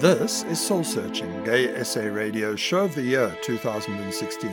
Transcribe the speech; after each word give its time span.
This 0.00 0.44
is 0.44 0.58
Soul 0.58 0.82
Searching, 0.82 1.44
Gay 1.44 1.84
SA 1.84 2.00
Radio 2.00 2.56
Show 2.56 2.86
of 2.86 2.94
the 2.94 3.02
Year 3.02 3.36
2016. 3.42 4.50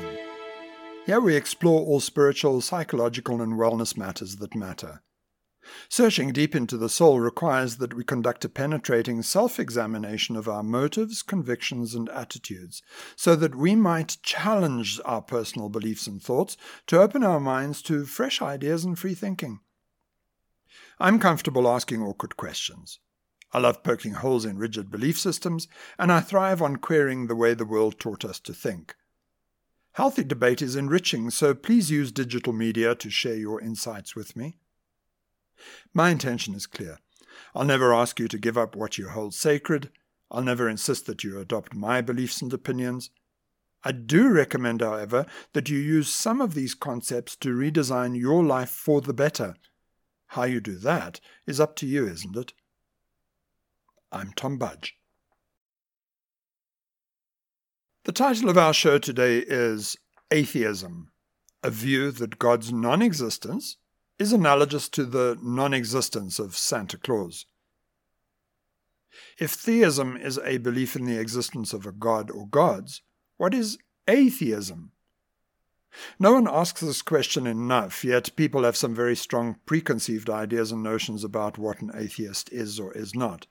Here 1.06 1.22
we 1.22 1.38
explore 1.38 1.80
all 1.80 2.02
spiritual, 2.02 2.60
psychological, 2.60 3.42
and 3.42 3.54
wellness 3.54 3.96
matters 3.96 4.36
that 4.36 4.56
matter. 4.56 5.04
Searching 5.88 6.34
deep 6.34 6.54
into 6.54 6.76
the 6.76 6.90
soul 6.90 7.22
requires 7.22 7.78
that 7.78 7.94
we 7.94 8.04
conduct 8.04 8.44
a 8.44 8.50
penetrating 8.50 9.22
self 9.22 9.58
examination 9.58 10.36
of 10.36 10.50
our 10.50 10.64
motives, 10.64 11.22
convictions, 11.22 11.96
and 11.96 12.10
attitudes, 12.10 12.82
so 13.16 13.34
that 13.38 13.56
we 13.56 13.74
might 13.74 14.18
challenge 14.22 15.00
our 15.06 15.22
personal 15.22 15.70
beliefs 15.70 16.08
and 16.08 16.22
thoughts 16.22 16.58
to 16.88 17.00
open 17.00 17.24
our 17.24 17.40
minds 17.40 17.82
to 17.84 18.04
fresh 18.04 18.42
ideas 18.42 18.84
and 18.84 19.00
free 19.00 19.16
thinking. 19.16 19.62
I'm 21.00 21.20
comfortable 21.20 21.70
asking 21.70 22.04
awkward 22.04 22.36
questions. 22.36 23.00
I 23.54 23.60
love 23.60 23.84
poking 23.84 24.14
holes 24.14 24.46
in 24.46 24.58
rigid 24.58 24.92
belief 24.92 25.18
systems, 25.18 25.68
and 25.98 26.12
I 26.12 26.20
thrive 26.20 26.62
on 26.62 26.78
querying 26.78 27.28
the 27.28 27.36
way 27.36 27.54
the 27.54 27.66
world 27.66 28.00
taught 28.00 28.26
us 28.26 28.40
to 28.42 28.54
think. 28.54 28.96
Healthy 29.94 30.26
debate 30.26 30.62
is 30.62 30.76
enriching, 30.76 31.30
so 31.30 31.56
please 31.56 31.90
use 31.90 32.12
digital 32.12 32.54
media 32.54 32.94
to 32.96 33.10
share 33.10 33.36
your 33.36 33.62
insights 33.62 34.16
with 34.16 34.36
me. 34.36 34.58
My 35.94 36.12
intention 36.12 36.54
is 36.54 36.68
clear. 36.68 37.00
I'll 37.56 37.66
never 37.66 37.94
ask 37.94 38.20
you 38.20 38.28
to 38.28 38.38
give 38.38 38.58
up 38.58 38.76
what 38.76 38.98
you 38.98 39.10
hold 39.10 39.34
sacred. 39.34 39.90
I'll 40.30 40.44
never 40.44 40.70
insist 40.70 41.06
that 41.06 41.24
you 41.24 41.40
adopt 41.40 41.74
my 41.74 42.02
beliefs 42.02 42.42
and 42.42 42.54
opinions. 42.54 43.10
I 43.84 43.92
do 43.92 44.30
recommend, 44.30 44.82
however, 44.82 45.26
that 45.54 45.70
you 45.70 45.78
use 45.78 46.10
some 46.10 46.42
of 46.42 46.54
these 46.54 46.76
concepts 46.76 47.36
to 47.38 47.56
redesign 47.56 48.20
your 48.20 48.44
life 48.44 48.70
for 48.70 49.02
the 49.02 49.14
better. 49.14 49.56
How 50.28 50.44
you 50.44 50.60
do 50.60 50.76
that 50.80 51.20
is 51.46 51.60
up 51.60 51.76
to 51.78 51.88
you, 51.88 52.08
isn't 52.08 52.36
it? 52.36 52.54
I'm 54.10 54.32
Tom 54.38 54.58
Budge. 54.58 54.96
The 58.06 58.14
title 58.14 58.50
of 58.50 58.58
our 58.58 58.74
show 58.74 59.00
today 59.00 59.40
is 59.40 59.98
Atheism, 60.32 61.12
a 61.62 61.70
view 61.70 62.12
that 62.12 62.40
God's 62.40 62.72
non 62.72 63.02
existence 63.02 63.76
is 64.18 64.32
analogous 64.32 64.88
to 64.90 65.04
the 65.04 65.38
non 65.42 65.74
existence 65.74 66.40
of 66.40 66.56
Santa 66.56 66.98
Claus. 66.98 67.48
If 69.38 69.52
theism 69.52 70.16
is 70.16 70.40
a 70.40 70.58
belief 70.58 70.96
in 70.96 71.04
the 71.04 71.20
existence 71.20 71.74
of 71.74 71.86
a 71.86 71.92
god 71.92 72.32
or 72.32 72.48
gods, 72.48 73.02
what 73.36 73.54
is 73.54 73.78
atheism? 74.08 74.94
No 76.18 76.32
one 76.32 76.48
asks 76.48 76.80
this 76.80 77.02
question 77.02 77.46
enough, 77.46 78.06
yet 78.06 78.36
people 78.38 78.64
have 78.64 78.78
some 78.78 78.96
very 78.96 79.18
strong 79.18 79.58
preconceived 79.66 80.30
ideas 80.30 80.72
and 80.72 80.82
notions 80.82 81.26
about 81.26 81.58
what 81.58 81.82
an 81.82 81.92
atheist 81.94 82.54
is 82.54 82.80
or 82.80 82.94
is 82.94 83.14
not. 83.14 83.48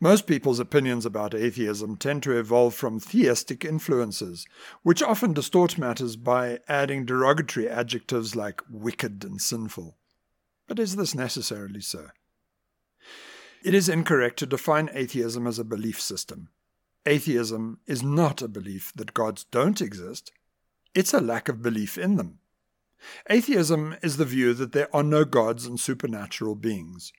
Most 0.00 0.26
people's 0.26 0.58
opinions 0.58 1.06
about 1.06 1.34
atheism 1.34 1.96
tend 1.96 2.22
to 2.24 2.36
evolve 2.36 2.74
from 2.74 2.98
theistic 2.98 3.64
influences, 3.64 4.46
which 4.82 5.02
often 5.02 5.32
distort 5.32 5.78
matters 5.78 6.16
by 6.16 6.60
adding 6.68 7.04
derogatory 7.04 7.68
adjectives 7.68 8.34
like 8.34 8.62
wicked 8.70 9.24
and 9.24 9.40
sinful. 9.40 9.96
But 10.66 10.78
is 10.78 10.96
this 10.96 11.14
necessarily 11.14 11.80
so? 11.80 12.08
It 13.62 13.74
is 13.74 13.88
incorrect 13.88 14.38
to 14.40 14.46
define 14.46 14.90
atheism 14.92 15.46
as 15.46 15.58
a 15.58 15.64
belief 15.64 16.00
system. 16.00 16.48
Atheism 17.04 17.78
is 17.86 18.02
not 18.02 18.42
a 18.42 18.48
belief 18.48 18.92
that 18.96 19.14
gods 19.14 19.44
don't 19.44 19.80
exist, 19.80 20.32
it's 20.94 21.14
a 21.14 21.20
lack 21.20 21.48
of 21.48 21.62
belief 21.62 21.98
in 21.98 22.16
them. 22.16 22.38
Atheism 23.28 23.96
is 24.02 24.16
the 24.16 24.24
view 24.24 24.54
that 24.54 24.72
there 24.72 24.94
are 24.94 25.02
no 25.02 25.24
gods 25.24 25.66
and 25.66 25.78
supernatural 25.78 26.54
beings. 26.54 27.12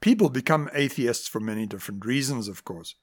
People 0.00 0.28
become 0.28 0.70
atheists 0.72 1.26
for 1.26 1.40
many 1.40 1.66
different 1.66 2.04
reasons, 2.04 2.48
of 2.48 2.64
course. 2.64 2.94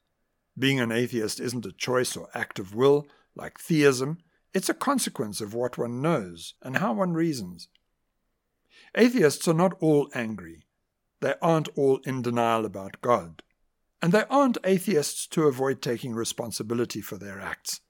Being 0.58 0.80
an 0.80 0.92
atheist 0.92 1.40
isn't 1.40 1.66
a 1.66 1.72
choice 1.74 2.16
or 2.16 2.30
act 2.34 2.60
of 2.60 2.74
will, 2.74 3.08
like 3.36 3.60
theism, 3.60 4.20
it's 4.54 4.70
a 4.70 4.74
consequence 4.74 5.42
of 5.42 5.54
what 5.54 5.78
one 5.78 6.02
knows 6.02 6.54
and 6.62 6.78
how 6.78 6.94
one 6.94 7.14
reasons. 7.14 7.68
Atheists 8.96 9.48
are 9.50 9.54
not 9.54 9.74
all 9.82 10.10
angry. 10.14 10.66
They 11.20 11.34
aren't 11.42 11.68
all 11.76 12.00
in 12.06 12.22
denial 12.22 12.66
about 12.66 13.02
God. 13.02 13.44
And 14.02 14.14
they 14.14 14.24
aren't 14.30 14.58
atheists 14.64 15.28
to 15.28 15.44
avoid 15.44 15.82
taking 15.82 16.16
responsibility 16.16 17.02
for 17.02 17.18
their 17.18 17.42
acts. 17.42 17.82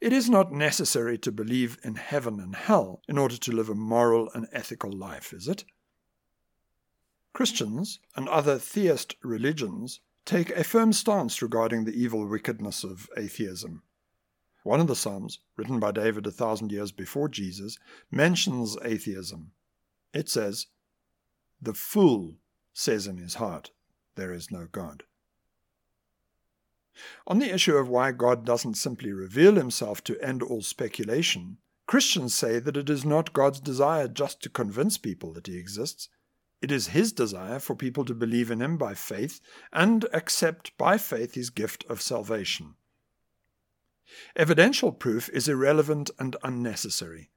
It 0.00 0.12
is 0.12 0.30
not 0.30 0.52
necessary 0.52 1.18
to 1.18 1.32
believe 1.32 1.78
in 1.82 1.96
heaven 1.96 2.38
and 2.38 2.54
hell 2.54 3.00
in 3.08 3.18
order 3.18 3.36
to 3.36 3.52
live 3.52 3.68
a 3.68 3.74
moral 3.74 4.30
and 4.34 4.46
ethical 4.52 4.92
life, 4.92 5.32
is 5.32 5.48
it? 5.48 5.64
Christians 7.34 7.98
and 8.14 8.28
other 8.28 8.60
theist 8.60 9.16
religions 9.20 9.98
take 10.24 10.50
a 10.50 10.62
firm 10.62 10.92
stance 10.92 11.42
regarding 11.42 11.84
the 11.84 11.92
evil 11.92 12.26
wickedness 12.26 12.84
of 12.84 13.10
atheism. 13.16 13.82
One 14.62 14.80
of 14.80 14.86
the 14.86 14.94
Psalms, 14.94 15.40
written 15.56 15.80
by 15.80 15.90
David 15.90 16.26
a 16.28 16.30
thousand 16.30 16.70
years 16.70 16.92
before 16.92 17.28
Jesus, 17.28 17.76
mentions 18.08 18.78
atheism. 18.84 19.50
It 20.14 20.28
says, 20.28 20.68
The 21.60 21.74
fool 21.74 22.36
says 22.72 23.08
in 23.08 23.18
his 23.18 23.34
heart, 23.34 23.72
There 24.14 24.32
is 24.32 24.52
no 24.52 24.68
God. 24.70 25.02
On 27.26 27.40
the 27.40 27.52
issue 27.52 27.76
of 27.76 27.88
why 27.88 28.12
God 28.12 28.46
doesn't 28.46 28.74
simply 28.74 29.12
reveal 29.12 29.56
himself 29.56 30.04
to 30.04 30.18
end 30.24 30.40
all 30.40 30.62
speculation, 30.62 31.58
Christians 31.88 32.32
say 32.32 32.60
that 32.60 32.76
it 32.76 32.88
is 32.88 33.04
not 33.04 33.32
God's 33.32 33.58
desire 33.58 34.06
just 34.06 34.40
to 34.42 34.48
convince 34.48 34.96
people 34.98 35.32
that 35.32 35.48
he 35.48 35.58
exists, 35.58 36.08
it 36.64 36.72
is 36.72 36.86
his 36.86 37.12
desire 37.12 37.58
for 37.58 37.76
people 37.76 38.06
to 38.06 38.14
believe 38.14 38.50
in 38.50 38.62
him 38.62 38.78
by 38.78 38.94
faith 38.94 39.38
and 39.70 40.06
accept 40.14 40.74
by 40.78 40.96
faith 40.96 41.34
his 41.34 41.50
gift 41.50 41.84
of 41.90 42.00
salvation. 42.00 42.74
Evidential 44.34 44.90
proof 44.90 45.28
is 45.28 45.46
irrelevant 45.46 46.10
and 46.18 46.36
unnecessary. 46.42 47.30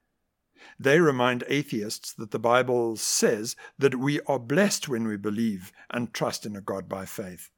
They 0.80 0.98
remind 0.98 1.44
atheists 1.46 2.14
that 2.14 2.30
the 2.30 2.38
Bible 2.38 2.96
says 2.96 3.54
that 3.78 3.96
we 3.96 4.18
are 4.22 4.38
blessed 4.38 4.88
when 4.88 5.06
we 5.06 5.18
believe 5.18 5.72
and 5.90 6.14
trust 6.14 6.46
in 6.46 6.56
a 6.56 6.62
God 6.62 6.88
by 6.88 7.04
faith. 7.04 7.50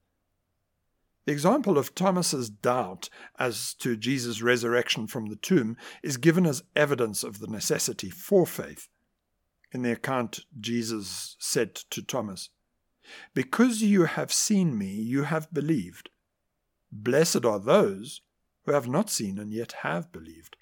The 1.24 1.32
example 1.32 1.78
of 1.78 1.94
Thomas's 1.94 2.50
doubt 2.50 3.10
as 3.38 3.74
to 3.74 3.96
Jesus' 3.96 4.42
resurrection 4.42 5.06
from 5.06 5.26
the 5.26 5.36
tomb 5.36 5.76
is 6.02 6.16
given 6.16 6.46
as 6.46 6.64
evidence 6.74 7.22
of 7.22 7.38
the 7.38 7.46
necessity 7.46 8.10
for 8.10 8.44
faith. 8.44 8.88
In 9.72 9.82
the 9.82 9.92
account, 9.92 10.40
Jesus 10.58 11.36
said 11.38 11.74
to 11.74 12.02
Thomas, 12.02 12.50
Because 13.34 13.82
you 13.82 14.04
have 14.04 14.32
seen 14.32 14.76
me, 14.76 14.88
you 14.88 15.24
have 15.24 15.52
believed. 15.52 16.10
Blessed 16.90 17.44
are 17.44 17.60
those 17.60 18.20
who 18.64 18.72
have 18.72 18.88
not 18.88 19.10
seen 19.10 19.38
and 19.38 19.52
yet 19.52 19.72
have 19.82 20.10
believed. 20.12 20.56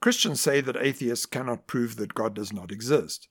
Christians 0.00 0.40
say 0.40 0.60
that 0.60 0.76
atheists 0.76 1.26
cannot 1.26 1.66
prove 1.66 1.96
that 1.96 2.14
God 2.14 2.34
does 2.34 2.52
not 2.52 2.70
exist. 2.70 3.28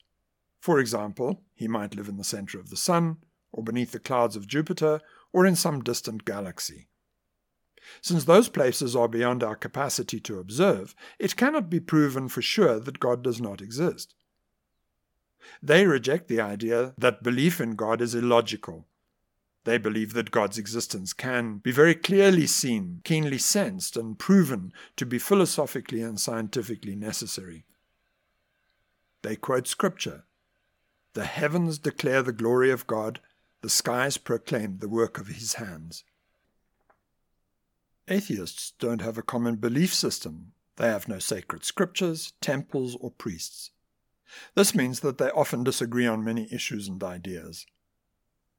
For 0.60 0.78
example, 0.78 1.42
he 1.54 1.68
might 1.68 1.94
live 1.94 2.08
in 2.08 2.16
the 2.16 2.24
center 2.24 2.58
of 2.58 2.70
the 2.70 2.76
sun, 2.76 3.18
or 3.52 3.62
beneath 3.62 3.92
the 3.92 3.98
clouds 3.98 4.36
of 4.36 4.46
Jupiter, 4.46 5.00
or 5.32 5.46
in 5.46 5.56
some 5.56 5.82
distant 5.82 6.24
galaxy. 6.24 6.88
Since 8.00 8.24
those 8.24 8.48
places 8.48 8.94
are 8.94 9.08
beyond 9.08 9.42
our 9.42 9.56
capacity 9.56 10.20
to 10.20 10.38
observe, 10.38 10.94
it 11.18 11.36
cannot 11.36 11.70
be 11.70 11.80
proven 11.80 12.28
for 12.28 12.42
sure 12.42 12.78
that 12.80 13.00
God 13.00 13.22
does 13.22 13.40
not 13.40 13.60
exist. 13.60 14.14
They 15.62 15.86
reject 15.86 16.28
the 16.28 16.40
idea 16.40 16.94
that 16.98 17.22
belief 17.22 17.60
in 17.60 17.74
God 17.74 18.00
is 18.00 18.14
illogical. 18.14 18.86
They 19.64 19.78
believe 19.78 20.12
that 20.14 20.30
God's 20.30 20.58
existence 20.58 21.12
can 21.12 21.58
be 21.58 21.72
very 21.72 21.94
clearly 21.94 22.46
seen, 22.46 23.00
keenly 23.04 23.38
sensed, 23.38 23.96
and 23.96 24.18
proven 24.18 24.72
to 24.96 25.04
be 25.04 25.18
philosophically 25.18 26.00
and 26.00 26.18
scientifically 26.18 26.96
necessary. 26.96 27.64
They 29.22 29.36
quote 29.36 29.66
Scripture 29.66 30.24
The 31.14 31.24
heavens 31.24 31.78
declare 31.78 32.22
the 32.22 32.32
glory 32.32 32.70
of 32.70 32.86
God, 32.86 33.20
the 33.60 33.68
skies 33.68 34.16
proclaim 34.16 34.78
the 34.78 34.88
work 34.88 35.18
of 35.18 35.26
his 35.26 35.54
hands. 35.54 36.04
Atheists 38.10 38.72
don't 38.78 39.02
have 39.02 39.18
a 39.18 39.22
common 39.22 39.56
belief 39.56 39.92
system. 39.92 40.52
They 40.76 40.86
have 40.86 41.08
no 41.08 41.18
sacred 41.18 41.64
scriptures, 41.64 42.32
temples, 42.40 42.96
or 43.00 43.10
priests. 43.10 43.70
This 44.54 44.74
means 44.74 45.00
that 45.00 45.18
they 45.18 45.30
often 45.30 45.62
disagree 45.62 46.06
on 46.06 46.24
many 46.24 46.48
issues 46.52 46.88
and 46.88 47.02
ideas. 47.02 47.66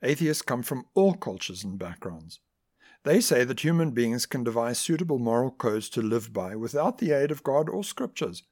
Atheists 0.04 0.44
come 0.44 0.62
from 0.62 0.86
all 0.94 1.16
cultures 1.16 1.64
and 1.64 1.80
backgrounds. 1.80 2.40
They 3.04 3.22
say 3.22 3.44
that 3.44 3.62
human 3.62 3.92
beings 3.92 4.26
can 4.26 4.44
devise 4.44 4.78
suitable 4.78 5.20
moral 5.20 5.52
codes 5.52 5.90
to 5.92 6.02
live 6.02 6.32
by 6.32 6.56
without 6.56 7.00
the 7.00 7.12
aid 7.12 7.32
of 7.32 7.44
God 7.44 7.70
or 7.70 7.84
scriptures. 7.84 8.44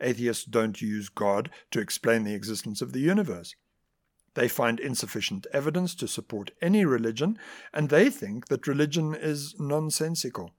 Atheists 0.00 0.44
don't 0.44 0.82
use 0.82 1.08
God 1.08 1.50
to 1.70 1.80
explain 1.80 2.24
the 2.24 2.34
existence 2.34 2.82
of 2.82 2.92
the 2.92 3.00
universe. 3.00 3.54
They 4.34 4.48
find 4.48 4.80
insufficient 4.80 5.46
evidence 5.52 5.94
to 5.96 6.08
support 6.08 6.50
any 6.60 6.84
religion, 6.84 7.38
and 7.72 7.88
they 7.88 8.10
think 8.10 8.48
that 8.48 8.66
religion 8.66 9.14
is 9.14 9.54
nonsensical. 9.58 10.54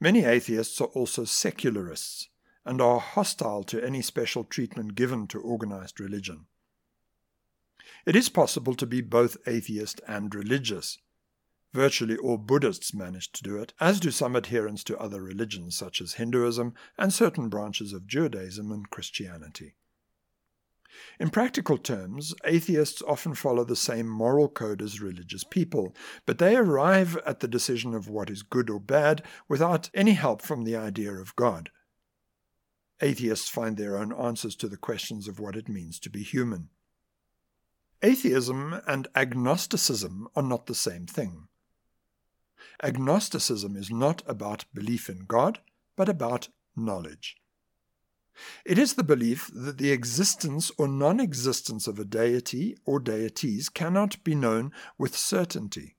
Many 0.00 0.24
atheists 0.24 0.80
are 0.80 0.88
also 0.88 1.24
secularists 1.24 2.28
and 2.64 2.80
are 2.80 3.00
hostile 3.00 3.64
to 3.64 3.84
any 3.84 4.02
special 4.02 4.44
treatment 4.44 4.94
given 4.94 5.26
to 5.28 5.40
organized 5.40 5.98
religion. 5.98 6.46
It 8.06 8.16
is 8.16 8.28
possible 8.28 8.74
to 8.74 8.86
be 8.86 9.00
both 9.00 9.36
atheist 9.46 10.00
and 10.06 10.34
religious. 10.34 10.98
Virtually 11.72 12.16
all 12.16 12.36
Buddhists 12.36 12.94
manage 12.94 13.32
to 13.32 13.42
do 13.42 13.56
it, 13.56 13.72
as 13.80 13.98
do 13.98 14.10
some 14.10 14.36
adherents 14.36 14.84
to 14.84 14.98
other 14.98 15.22
religions 15.22 15.76
such 15.76 16.00
as 16.00 16.14
Hinduism 16.14 16.74
and 16.98 17.12
certain 17.12 17.48
branches 17.48 17.92
of 17.92 18.06
Judaism 18.06 18.70
and 18.70 18.88
Christianity. 18.90 19.74
In 21.18 21.30
practical 21.30 21.78
terms, 21.78 22.34
atheists 22.44 23.02
often 23.06 23.34
follow 23.34 23.64
the 23.64 23.76
same 23.76 24.08
moral 24.08 24.48
code 24.48 24.82
as 24.82 25.00
religious 25.00 25.44
people, 25.44 25.94
but 26.26 26.38
they 26.38 26.56
arrive 26.56 27.16
at 27.26 27.40
the 27.40 27.48
decision 27.48 27.94
of 27.94 28.08
what 28.08 28.30
is 28.30 28.42
good 28.42 28.68
or 28.68 28.80
bad 28.80 29.22
without 29.48 29.90
any 29.94 30.12
help 30.12 30.42
from 30.42 30.64
the 30.64 30.76
idea 30.76 31.12
of 31.12 31.36
God. 31.36 31.70
Atheists 33.00 33.48
find 33.48 33.76
their 33.76 33.96
own 33.96 34.12
answers 34.12 34.54
to 34.56 34.68
the 34.68 34.76
questions 34.76 35.26
of 35.26 35.40
what 35.40 35.56
it 35.56 35.68
means 35.68 35.98
to 36.00 36.10
be 36.10 36.22
human. 36.22 36.68
Atheism 38.02 38.80
and 38.86 39.08
agnosticism 39.14 40.28
are 40.34 40.42
not 40.42 40.66
the 40.66 40.74
same 40.74 41.06
thing. 41.06 41.48
Agnosticism 42.82 43.76
is 43.76 43.90
not 43.90 44.22
about 44.26 44.64
belief 44.74 45.08
in 45.08 45.24
God, 45.26 45.60
but 45.96 46.08
about 46.08 46.48
knowledge. 46.76 47.36
It 48.64 48.78
is 48.78 48.94
the 48.94 49.04
belief 49.04 49.50
that 49.52 49.78
the 49.78 49.90
existence 49.90 50.70
or 50.78 50.88
non 50.88 51.20
existence 51.20 51.86
of 51.86 51.98
a 51.98 52.04
deity 52.04 52.76
or 52.84 52.98
deities 52.98 53.68
cannot 53.68 54.22
be 54.24 54.34
known 54.34 54.72
with 54.96 55.16
certainty. 55.16 55.96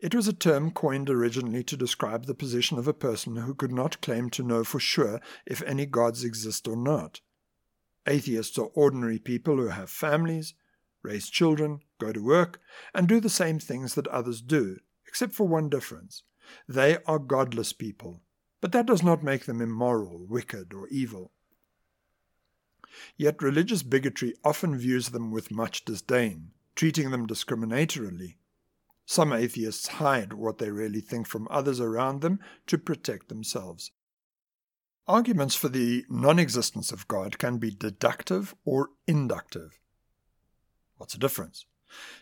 It 0.00 0.14
was 0.14 0.26
a 0.26 0.32
term 0.32 0.70
coined 0.70 1.08
originally 1.08 1.62
to 1.64 1.76
describe 1.76 2.26
the 2.26 2.34
position 2.34 2.78
of 2.78 2.88
a 2.88 2.94
person 2.94 3.36
who 3.36 3.54
could 3.54 3.70
not 3.70 4.00
claim 4.00 4.30
to 4.30 4.42
know 4.42 4.64
for 4.64 4.80
sure 4.80 5.20
if 5.46 5.62
any 5.62 5.86
gods 5.86 6.24
exist 6.24 6.66
or 6.66 6.76
not. 6.76 7.20
Atheists 8.06 8.58
are 8.58 8.70
ordinary 8.74 9.18
people 9.18 9.56
who 9.56 9.68
have 9.68 9.90
families, 9.90 10.54
raise 11.02 11.28
children, 11.28 11.80
go 11.98 12.12
to 12.12 12.22
work, 12.22 12.60
and 12.94 13.06
do 13.06 13.20
the 13.20 13.28
same 13.28 13.58
things 13.58 13.94
that 13.94 14.08
others 14.08 14.40
do, 14.40 14.80
except 15.06 15.34
for 15.34 15.46
one 15.46 15.68
difference. 15.68 16.22
They 16.68 16.98
are 17.06 17.18
godless 17.18 17.72
people 17.72 18.20
but 18.64 18.72
that 18.72 18.86
does 18.86 19.02
not 19.02 19.22
make 19.22 19.44
them 19.44 19.60
immoral, 19.60 20.24
wicked, 20.26 20.72
or 20.72 20.88
evil. 20.88 21.32
Yet 23.14 23.42
religious 23.42 23.82
bigotry 23.82 24.32
often 24.42 24.78
views 24.78 25.10
them 25.10 25.30
with 25.30 25.50
much 25.50 25.84
disdain, 25.84 26.52
treating 26.74 27.10
them 27.10 27.26
discriminatorily. 27.26 28.36
Some 29.04 29.34
atheists 29.34 29.88
hide 29.88 30.32
what 30.32 30.56
they 30.56 30.70
really 30.70 31.02
think 31.02 31.26
from 31.26 31.46
others 31.50 31.78
around 31.78 32.22
them 32.22 32.40
to 32.68 32.78
protect 32.78 33.28
themselves. 33.28 33.90
Arguments 35.06 35.54
for 35.54 35.68
the 35.68 36.06
non 36.08 36.38
existence 36.38 36.90
of 36.90 37.06
God 37.06 37.36
can 37.36 37.58
be 37.58 37.70
deductive 37.70 38.54
or 38.64 38.92
inductive. 39.06 39.78
What's 40.96 41.12
the 41.12 41.20
difference? 41.20 41.66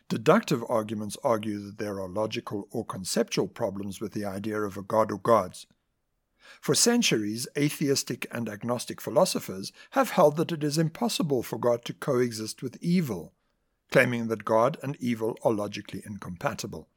Deductive 0.08 0.64
arguments 0.68 1.16
argue 1.22 1.60
that 1.60 1.78
there 1.78 2.00
are 2.00 2.08
logical 2.08 2.66
or 2.72 2.84
conceptual 2.84 3.46
problems 3.46 4.00
with 4.00 4.12
the 4.12 4.24
idea 4.24 4.60
of 4.60 4.76
a 4.76 4.82
God 4.82 5.12
or 5.12 5.18
gods. 5.18 5.68
For 6.60 6.74
centuries, 6.74 7.46
atheistic 7.56 8.26
and 8.30 8.48
agnostic 8.48 9.00
philosophers 9.00 9.72
have 9.90 10.10
held 10.10 10.36
that 10.36 10.52
it 10.52 10.62
is 10.62 10.78
impossible 10.78 11.42
for 11.42 11.58
God 11.58 11.84
to 11.86 11.94
coexist 11.94 12.62
with 12.62 12.78
evil, 12.80 13.32
claiming 13.90 14.28
that 14.28 14.44
God 14.44 14.78
and 14.82 14.96
evil 15.00 15.36
are 15.42 15.52
logically 15.52 16.02
incompatible. 16.04 16.88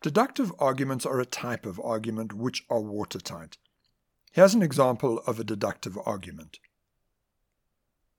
Deductive 0.00 0.52
arguments 0.58 1.06
are 1.06 1.20
a 1.20 1.26
type 1.26 1.66
of 1.66 1.80
argument 1.80 2.32
which 2.32 2.64
are 2.68 2.80
watertight. 2.80 3.56
Here's 4.32 4.54
an 4.54 4.62
example 4.62 5.22
of 5.26 5.38
a 5.38 5.44
deductive 5.44 5.98
argument. 6.04 6.58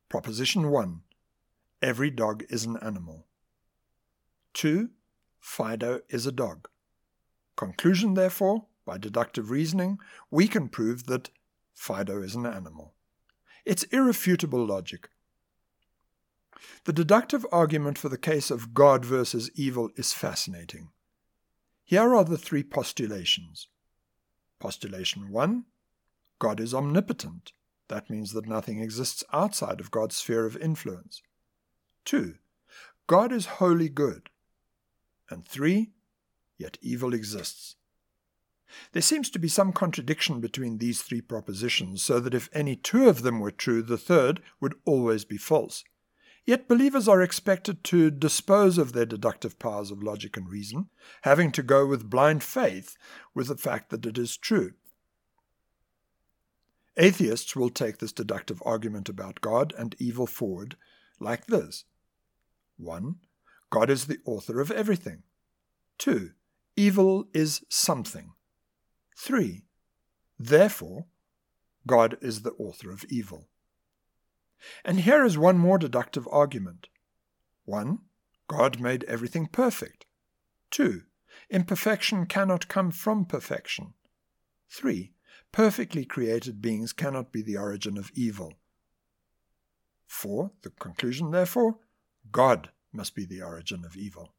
Proposition 0.10 0.70
1. 0.70 1.02
Every 1.82 2.12
dog 2.12 2.44
is 2.50 2.66
an 2.66 2.78
animal. 2.78 3.26
2. 4.54 4.90
Fido 5.40 6.02
is 6.10 6.26
a 6.26 6.32
dog. 6.32 6.68
Conclusion, 7.56 8.14
therefore, 8.14 8.66
by 8.86 8.98
deductive 8.98 9.50
reasoning, 9.50 9.98
we 10.30 10.48
can 10.48 10.70
prove 10.70 11.06
that 11.06 11.30
Fido 11.74 12.22
is 12.22 12.36
an 12.36 12.46
animal. 12.46 12.94
It's 13.66 13.84
irrefutable 13.84 14.66
logic. 14.66 15.10
The 16.86 16.94
deductive 16.94 17.46
argument 17.52 17.98
for 17.98 18.10
the 18.10 18.18
case 18.18 18.52
of 18.52 18.74
God 18.74 19.06
versus 19.06 19.50
evil 19.56 19.90
is 19.96 20.14
fascinating. 20.14 20.90
Here 21.84 22.16
are 22.16 22.24
the 22.24 22.38
three 22.38 22.64
postulations. 22.64 23.68
Postulation 24.60 25.32
1 25.32 25.66
God 26.40 26.60
is 26.60 26.74
omnipotent. 26.74 27.54
That 27.88 28.10
means 28.10 28.34
that 28.34 28.48
nothing 28.48 28.82
exists 28.82 29.24
outside 29.32 29.80
of 29.80 29.92
God's 29.92 30.16
sphere 30.16 30.46
of 30.46 30.58
influence. 30.58 31.22
2. 32.06 32.36
God 33.08 33.32
is 33.32 33.46
wholly 33.46 33.90
good. 33.90 34.30
And 35.30 35.48
3. 35.48 35.92
Yet 36.58 36.78
evil 36.82 37.14
exists. 37.14 37.76
There 38.92 39.02
seems 39.02 39.30
to 39.32 39.40
be 39.40 39.48
some 39.48 39.74
contradiction 39.74 40.40
between 40.40 40.78
these 40.78 41.02
three 41.02 41.22
propositions, 41.22 42.04
so 42.04 42.20
that 42.20 42.34
if 42.34 42.50
any 42.54 42.76
two 42.76 43.10
of 43.10 43.22
them 43.22 43.40
were 43.40 43.52
true, 43.52 43.82
the 43.82 43.98
third 43.98 44.42
would 44.60 44.76
always 44.86 45.26
be 45.26 45.38
false. 45.38 45.84
Yet 46.46 46.68
believers 46.68 47.08
are 47.08 47.22
expected 47.22 47.84
to 47.86 48.12
dispose 48.12 48.78
of 48.78 48.92
their 48.92 49.06
deductive 49.06 49.60
powers 49.60 49.92
of 49.92 50.04
logic 50.04 50.36
and 50.36 50.50
reason, 50.50 50.90
having 51.22 51.52
to 51.54 51.64
go 51.64 51.86
with 51.86 52.10
blind 52.10 52.44
faith 52.44 52.98
with 53.34 53.48
the 53.48 53.58
fact 53.58 53.90
that 53.92 54.06
it 54.06 54.18
is 54.18 54.36
true. 54.36 54.74
Atheists 56.98 57.56
will 57.56 57.70
take 57.70 57.98
this 57.98 58.12
deductive 58.12 58.62
argument 58.66 59.10
about 59.10 59.42
God 59.42 59.74
and 59.78 59.96
evil 60.00 60.28
forward 60.28 60.76
like 61.20 61.48
this 61.48 61.86
1. 62.78 63.16
God 63.70 63.90
is 63.90 64.06
the 64.06 64.20
author 64.26 64.60
of 64.60 64.70
everything. 64.70 65.24
2. 66.00 66.32
Evil 66.76 67.26
is 67.34 67.64
something. 67.70 68.34
3. 69.18 69.66
Therefore, 70.40 71.06
God 71.86 72.18
is 72.22 72.42
the 72.42 72.52
author 72.52 72.92
of 72.92 73.06
evil. 73.10 73.48
And 74.86 75.02
here 75.02 75.24
is 75.24 75.38
one 75.38 75.58
more 75.58 75.78
deductive 75.78 76.28
argument. 76.32 76.88
1. 77.66 78.00
God 78.48 78.80
made 78.80 79.04
everything 79.06 79.48
perfect. 79.48 80.06
2. 80.72 81.04
Imperfection 81.50 82.26
cannot 82.26 82.68
come 82.68 82.92
from 82.92 83.26
perfection. 83.26 83.94
3. 84.70 85.14
Perfectly 85.52 86.06
created 86.06 86.62
beings 86.62 86.94
cannot 86.94 87.32
be 87.32 87.42
the 87.42 87.58
origin 87.58 87.98
of 87.98 88.12
evil. 88.16 88.54
4. 90.08 90.52
The 90.62 90.70
conclusion, 90.72 91.32
therefore, 91.32 91.78
God 92.32 92.70
must 92.92 93.16
be 93.16 93.26
the 93.26 93.42
origin 93.42 93.84
of 93.86 93.96
evil. 93.96 94.34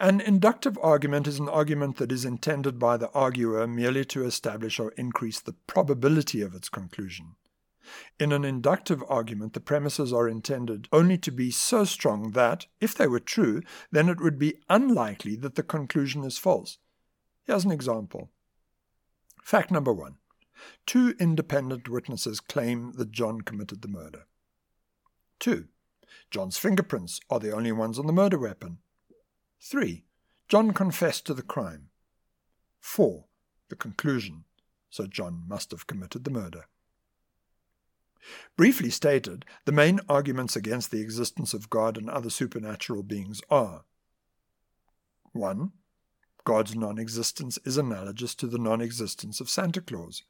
An 0.00 0.20
inductive 0.20 0.78
argument 0.80 1.26
is 1.26 1.40
an 1.40 1.48
argument 1.48 1.96
that 1.96 2.12
is 2.12 2.24
intended 2.24 2.78
by 2.78 2.96
the 2.96 3.10
arguer 3.10 3.66
merely 3.66 4.04
to 4.06 4.24
establish 4.24 4.78
or 4.78 4.92
increase 4.92 5.40
the 5.40 5.54
probability 5.66 6.40
of 6.40 6.54
its 6.54 6.68
conclusion. 6.68 7.34
In 8.20 8.30
an 8.30 8.44
inductive 8.44 9.02
argument, 9.08 9.54
the 9.54 9.60
premises 9.60 10.12
are 10.12 10.28
intended 10.28 10.88
only 10.92 11.18
to 11.18 11.32
be 11.32 11.50
so 11.50 11.84
strong 11.84 12.30
that, 12.32 12.66
if 12.80 12.94
they 12.94 13.08
were 13.08 13.18
true, 13.18 13.60
then 13.90 14.08
it 14.08 14.20
would 14.20 14.38
be 14.38 14.60
unlikely 14.68 15.34
that 15.36 15.56
the 15.56 15.64
conclusion 15.64 16.22
is 16.22 16.38
false. 16.38 16.78
Here's 17.44 17.64
an 17.64 17.72
example. 17.72 18.30
Fact 19.42 19.72
number 19.72 19.92
one 19.92 20.18
Two 20.86 21.16
independent 21.18 21.88
witnesses 21.88 22.38
claim 22.38 22.92
that 22.92 23.10
John 23.10 23.40
committed 23.40 23.82
the 23.82 23.88
murder. 23.88 24.26
2. 25.40 25.66
John's 26.30 26.58
fingerprints 26.58 27.20
are 27.30 27.40
the 27.40 27.52
only 27.52 27.72
ones 27.72 27.98
on 27.98 28.06
the 28.06 28.12
murder 28.12 28.38
weapon. 28.38 28.78
3. 29.60 30.04
John 30.48 30.72
confessed 30.72 31.26
to 31.26 31.34
the 31.34 31.42
crime. 31.42 31.90
4. 32.80 33.24
The 33.68 33.76
conclusion. 33.76 34.44
So 34.90 35.06
John 35.06 35.44
must 35.46 35.70
have 35.72 35.86
committed 35.86 36.24
the 36.24 36.30
murder. 36.30 36.64
Briefly 38.56 38.90
stated, 38.90 39.44
the 39.64 39.72
main 39.72 40.00
arguments 40.08 40.56
against 40.56 40.90
the 40.90 41.00
existence 41.00 41.54
of 41.54 41.70
God 41.70 41.96
and 41.96 42.10
other 42.10 42.30
supernatural 42.30 43.02
beings 43.02 43.40
are 43.50 43.84
1. 45.32 45.72
God's 46.44 46.74
non 46.74 46.98
existence 46.98 47.58
is 47.64 47.76
analogous 47.76 48.34
to 48.36 48.46
the 48.46 48.58
non 48.58 48.80
existence 48.80 49.40
of 49.40 49.50
Santa 49.50 49.80
Claus. 49.80 50.22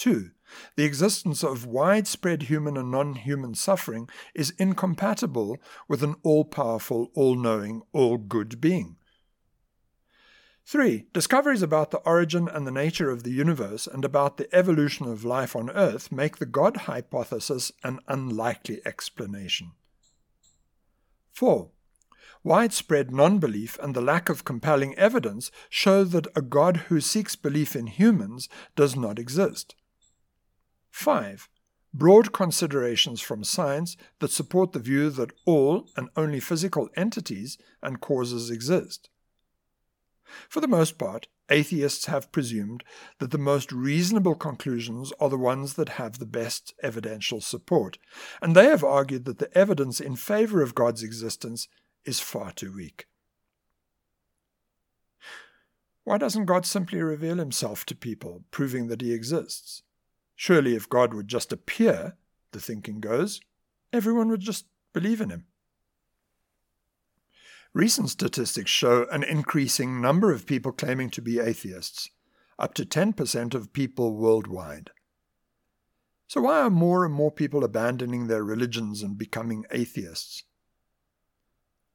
2. 0.00 0.30
The 0.76 0.84
existence 0.84 1.44
of 1.44 1.66
widespread 1.66 2.44
human 2.44 2.78
and 2.78 2.90
non 2.90 3.16
human 3.16 3.54
suffering 3.54 4.08
is 4.34 4.54
incompatible 4.58 5.58
with 5.88 6.02
an 6.02 6.16
all 6.22 6.44
powerful, 6.44 7.10
all 7.14 7.36
knowing, 7.36 7.82
all 7.92 8.16
good 8.16 8.62
being. 8.62 8.96
3. 10.64 11.06
Discoveries 11.12 11.62
about 11.62 11.90
the 11.90 11.98
origin 11.98 12.48
and 12.48 12.66
the 12.66 12.72
nature 12.72 13.10
of 13.10 13.24
the 13.24 13.30
universe 13.30 13.86
and 13.86 14.02
about 14.04 14.38
the 14.38 14.48
evolution 14.54 15.06
of 15.06 15.24
life 15.24 15.54
on 15.54 15.68
Earth 15.70 16.10
make 16.10 16.38
the 16.38 16.46
God 16.46 16.78
hypothesis 16.88 17.70
an 17.84 18.00
unlikely 18.08 18.80
explanation. 18.86 19.72
4. 21.32 21.68
Widespread 22.42 23.10
non 23.10 23.38
belief 23.38 23.78
and 23.82 23.94
the 23.94 24.00
lack 24.00 24.30
of 24.30 24.46
compelling 24.46 24.94
evidence 24.96 25.50
show 25.68 26.04
that 26.04 26.26
a 26.34 26.40
God 26.40 26.86
who 26.88 27.02
seeks 27.02 27.36
belief 27.36 27.76
in 27.76 27.86
humans 27.86 28.48
does 28.74 28.96
not 28.96 29.18
exist. 29.18 29.74
5. 30.90 31.48
broad 31.92 32.32
considerations 32.32 33.20
from 33.20 33.42
science 33.44 33.96
that 34.20 34.30
support 34.30 34.72
the 34.72 34.78
view 34.78 35.10
that 35.10 35.32
all 35.44 35.88
and 35.96 36.08
only 36.16 36.40
physical 36.40 36.88
entities 36.96 37.58
and 37.82 38.00
causes 38.00 38.50
exist. 38.50 39.08
For 40.48 40.60
the 40.60 40.68
most 40.68 40.98
part, 40.98 41.26
atheists 41.50 42.06
have 42.06 42.30
presumed 42.30 42.84
that 43.18 43.32
the 43.32 43.38
most 43.38 43.72
reasonable 43.72 44.36
conclusions 44.36 45.12
are 45.18 45.28
the 45.28 45.36
ones 45.36 45.74
that 45.74 45.90
have 45.90 46.18
the 46.18 46.26
best 46.26 46.72
evidential 46.82 47.40
support, 47.40 47.98
and 48.40 48.54
they 48.54 48.66
have 48.66 48.84
argued 48.84 49.24
that 49.24 49.38
the 49.38 49.56
evidence 49.58 50.00
in 50.00 50.14
favor 50.14 50.62
of 50.62 50.76
God's 50.76 51.02
existence 51.02 51.66
is 52.04 52.20
far 52.20 52.52
too 52.52 52.72
weak. 52.72 53.06
Why 56.04 56.18
doesn't 56.18 56.46
God 56.46 56.64
simply 56.64 57.02
reveal 57.02 57.36
himself 57.36 57.84
to 57.86 57.96
people, 57.96 58.44
proving 58.52 58.86
that 58.86 59.00
he 59.00 59.12
exists? 59.12 59.82
Surely, 60.40 60.74
if 60.74 60.88
God 60.88 61.12
would 61.12 61.28
just 61.28 61.52
appear, 61.52 62.16
the 62.52 62.60
thinking 62.60 62.98
goes, 62.98 63.42
everyone 63.92 64.30
would 64.30 64.40
just 64.40 64.64
believe 64.94 65.20
in 65.20 65.28
him. 65.28 65.44
Recent 67.74 68.08
statistics 68.08 68.70
show 68.70 69.06
an 69.10 69.22
increasing 69.22 70.00
number 70.00 70.32
of 70.32 70.46
people 70.46 70.72
claiming 70.72 71.10
to 71.10 71.20
be 71.20 71.38
atheists, 71.38 72.08
up 72.58 72.72
to 72.72 72.86
10% 72.86 73.52
of 73.52 73.74
people 73.74 74.16
worldwide. 74.16 74.92
So, 76.26 76.40
why 76.40 76.60
are 76.60 76.70
more 76.70 77.04
and 77.04 77.12
more 77.12 77.30
people 77.30 77.62
abandoning 77.62 78.26
their 78.26 78.42
religions 78.42 79.02
and 79.02 79.18
becoming 79.18 79.66
atheists? 79.70 80.44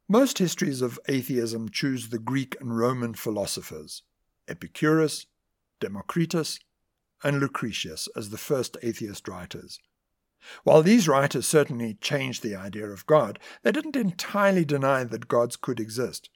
Most 0.07 0.37
histories 0.37 0.83
of 0.83 0.99
atheism 1.09 1.69
choose 1.69 2.09
the 2.09 2.19
Greek 2.19 2.55
and 2.61 2.77
Roman 2.77 3.15
philosophers, 3.15 4.03
Epicurus, 4.47 5.25
Democritus, 5.79 6.59
and 7.25 7.39
Lucretius 7.39 8.07
as 8.15 8.29
the 8.29 8.37
first 8.37 8.77
atheist 8.83 9.27
writers. 9.27 9.79
While 10.63 10.83
these 10.83 11.07
writers 11.07 11.47
certainly 11.47 11.95
changed 11.95 12.43
the 12.43 12.55
idea 12.55 12.85
of 12.85 13.07
God, 13.07 13.39
they 13.63 13.71
didn't 13.71 13.95
entirely 13.95 14.63
deny 14.63 15.03
that 15.03 15.27
gods 15.27 15.55
could 15.55 15.79
exist. 15.79 16.29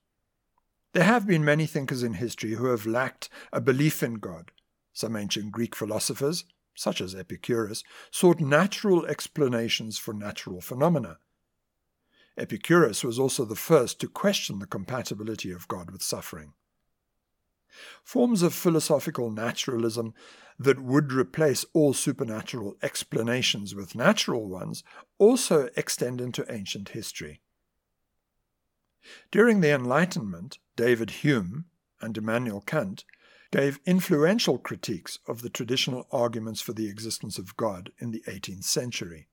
There 0.94 1.04
have 1.04 1.28
been 1.28 1.46
many 1.46 1.68
thinkers 1.68 2.02
in 2.02 2.16
history 2.16 2.56
who 2.56 2.66
have 2.66 2.88
lacked 2.88 3.30
a 3.54 3.62
belief 3.62 4.02
in 4.02 4.16
God. 4.16 4.52
Some 4.92 5.16
ancient 5.16 5.52
Greek 5.52 5.76
philosophers, 5.76 6.46
such 6.74 7.02
as 7.02 7.14
Epicurus, 7.14 7.84
sought 8.10 8.40
natural 8.40 9.06
explanations 9.06 10.00
for 10.00 10.16
natural 10.16 10.60
phenomena. 10.60 11.20
Epicurus 12.36 13.04
was 13.04 13.20
also 13.20 13.46
the 13.46 13.56
first 13.56 14.00
to 14.00 14.08
question 14.08 14.58
the 14.58 14.66
compatibility 14.66 15.52
of 15.52 15.68
God 15.68 15.92
with 15.92 16.02
suffering. 16.02 16.54
Forms 18.04 18.42
of 18.42 18.54
philosophical 18.54 19.32
naturalism 19.32 20.14
that 20.60 20.82
would 20.82 21.14
replace 21.14 21.66
all 21.74 21.94
supernatural 21.94 22.76
explanations 22.82 23.74
with 23.74 23.96
natural 23.96 24.48
ones 24.48 24.84
also 25.18 25.70
extend 25.78 26.20
into 26.20 26.52
ancient 26.52 26.90
history. 26.90 27.42
During 29.32 29.62
the 29.62 29.74
Enlightenment, 29.74 30.60
David 30.76 31.12
Hume 31.12 31.66
and 32.02 32.18
Immanuel 32.18 32.62
Kant 32.62 33.06
gave 33.52 33.80
influential 33.86 34.58
critiques 34.58 35.18
of 35.26 35.42
the 35.42 35.50
traditional 35.50 36.08
arguments 36.12 36.62
for 36.62 36.74
the 36.74 36.90
existence 36.90 37.38
of 37.38 37.56
God 37.56 37.92
in 37.98 38.12
the 38.12 38.24
18th 38.28 38.66
century. 38.66 39.29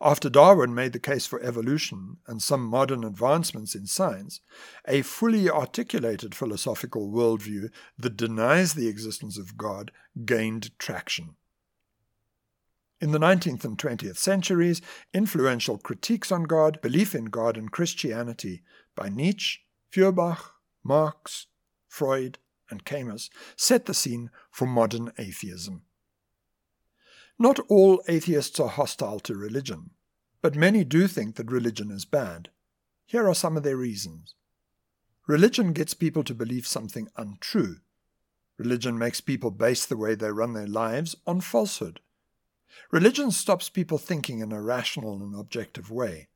After 0.00 0.30
Darwin 0.30 0.74
made 0.74 0.92
the 0.92 0.98
case 0.98 1.26
for 1.26 1.42
evolution 1.42 2.18
and 2.26 2.42
some 2.42 2.64
modern 2.64 3.04
advancements 3.04 3.74
in 3.74 3.86
science, 3.86 4.40
a 4.86 5.02
fully 5.02 5.50
articulated 5.50 6.34
philosophical 6.34 7.10
worldview 7.10 7.70
that 7.98 8.16
denies 8.16 8.74
the 8.74 8.88
existence 8.88 9.38
of 9.38 9.56
God 9.56 9.90
gained 10.24 10.76
traction. 10.78 11.36
In 13.00 13.12
the 13.12 13.18
19th 13.18 13.64
and 13.64 13.78
20th 13.78 14.16
centuries, 14.16 14.82
influential 15.14 15.78
critiques 15.78 16.32
on 16.32 16.44
God, 16.44 16.80
belief 16.80 17.14
in 17.14 17.26
God, 17.26 17.56
and 17.56 17.70
Christianity 17.70 18.62
by 18.96 19.08
Nietzsche, 19.08 19.60
Feuerbach, 19.90 20.54
Marx, 20.82 21.46
Freud, 21.86 22.38
and 22.70 22.84
Camus 22.84 23.30
set 23.56 23.86
the 23.86 23.94
scene 23.94 24.30
for 24.50 24.66
modern 24.66 25.12
atheism. 25.16 25.82
Not 27.38 27.60
all 27.68 28.02
atheists 28.08 28.58
are 28.58 28.68
hostile 28.68 29.20
to 29.20 29.36
religion, 29.36 29.90
but 30.42 30.56
many 30.56 30.82
do 30.82 31.06
think 31.06 31.36
that 31.36 31.52
religion 31.52 31.90
is 31.90 32.04
bad. 32.04 32.50
Here 33.06 33.28
are 33.28 33.34
some 33.34 33.56
of 33.56 33.62
their 33.62 33.76
reasons. 33.76 34.34
Religion 35.28 35.72
gets 35.72 35.94
people 35.94 36.24
to 36.24 36.34
believe 36.34 36.66
something 36.66 37.08
untrue. 37.16 37.76
Religion 38.58 38.98
makes 38.98 39.20
people 39.20 39.52
base 39.52 39.86
the 39.86 39.96
way 39.96 40.16
they 40.16 40.32
run 40.32 40.52
their 40.52 40.66
lives 40.66 41.14
on 41.26 41.40
falsehood. 41.40 42.00
Religion 42.90 43.30
stops 43.30 43.68
people 43.68 43.98
thinking 43.98 44.40
in 44.40 44.50
a 44.50 44.60
rational 44.60 45.22
and 45.22 45.38
objective 45.38 45.90
way. 45.90 46.28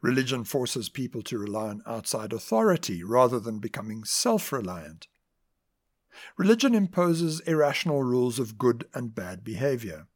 Religion 0.00 0.44
forces 0.44 0.88
people 0.88 1.20
to 1.22 1.38
rely 1.38 1.68
on 1.68 1.82
outside 1.86 2.32
authority 2.32 3.04
rather 3.04 3.38
than 3.38 3.58
becoming 3.58 4.04
self 4.04 4.52
reliant. 4.52 5.06
Religion 6.38 6.74
imposes 6.74 7.40
irrational 7.40 8.02
rules 8.02 8.38
of 8.38 8.56
good 8.56 8.86
and 8.94 9.14
bad 9.14 9.44
behavior. 9.44 10.06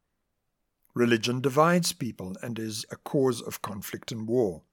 Religion 0.99 1.41
divides 1.41 1.93
people 1.93 2.37
and 2.43 2.59
is 2.59 2.85
a 2.91 2.97
cause 2.97 3.41
of 3.41 3.63
conflict 3.63 4.11
and 4.11 4.27
war. 4.27 4.65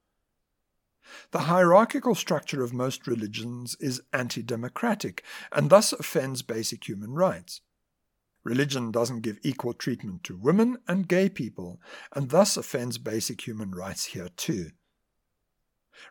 The 1.30 1.46
hierarchical 1.46 2.16
structure 2.16 2.64
of 2.64 2.72
most 2.72 3.06
religions 3.06 3.76
is 3.78 4.02
anti 4.12 4.42
democratic 4.42 5.22
and 5.52 5.70
thus 5.70 5.92
offends 5.92 6.42
basic 6.42 6.88
human 6.88 7.12
rights. 7.14 7.60
Religion 8.42 8.90
doesn't 8.90 9.20
give 9.20 9.38
equal 9.44 9.72
treatment 9.72 10.24
to 10.24 10.36
women 10.36 10.78
and 10.88 11.06
gay 11.06 11.28
people 11.28 11.80
and 12.12 12.30
thus 12.30 12.56
offends 12.56 12.98
basic 12.98 13.46
human 13.46 13.70
rights 13.70 14.06
here 14.06 14.30
too. 14.36 14.72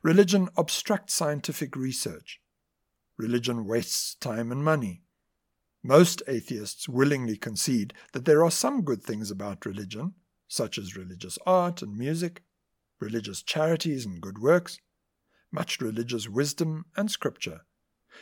Religion 0.01 0.47
obstructs 0.55 1.13
scientific 1.13 1.75
research. 1.75 2.39
Religion 3.17 3.65
wastes 3.67 4.15
time 4.15 4.49
and 4.49 4.63
money. 4.63 5.04
Most 5.87 6.23
atheists 6.27 6.89
willingly 6.89 7.37
concede 7.37 7.93
that 8.13 8.25
there 8.25 8.43
are 8.43 8.49
some 8.49 8.81
good 8.81 9.03
things 9.03 9.29
about 9.29 9.67
religion, 9.67 10.15
such 10.47 10.79
as 10.79 10.97
religious 10.97 11.37
art 11.45 11.83
and 11.83 11.95
music, 11.95 12.41
religious 12.99 13.43
charities 13.43 14.03
and 14.03 14.19
good 14.19 14.39
works, 14.39 14.79
much 15.51 15.79
religious 15.79 16.27
wisdom 16.27 16.85
and 16.97 17.11
scripture, 17.11 17.65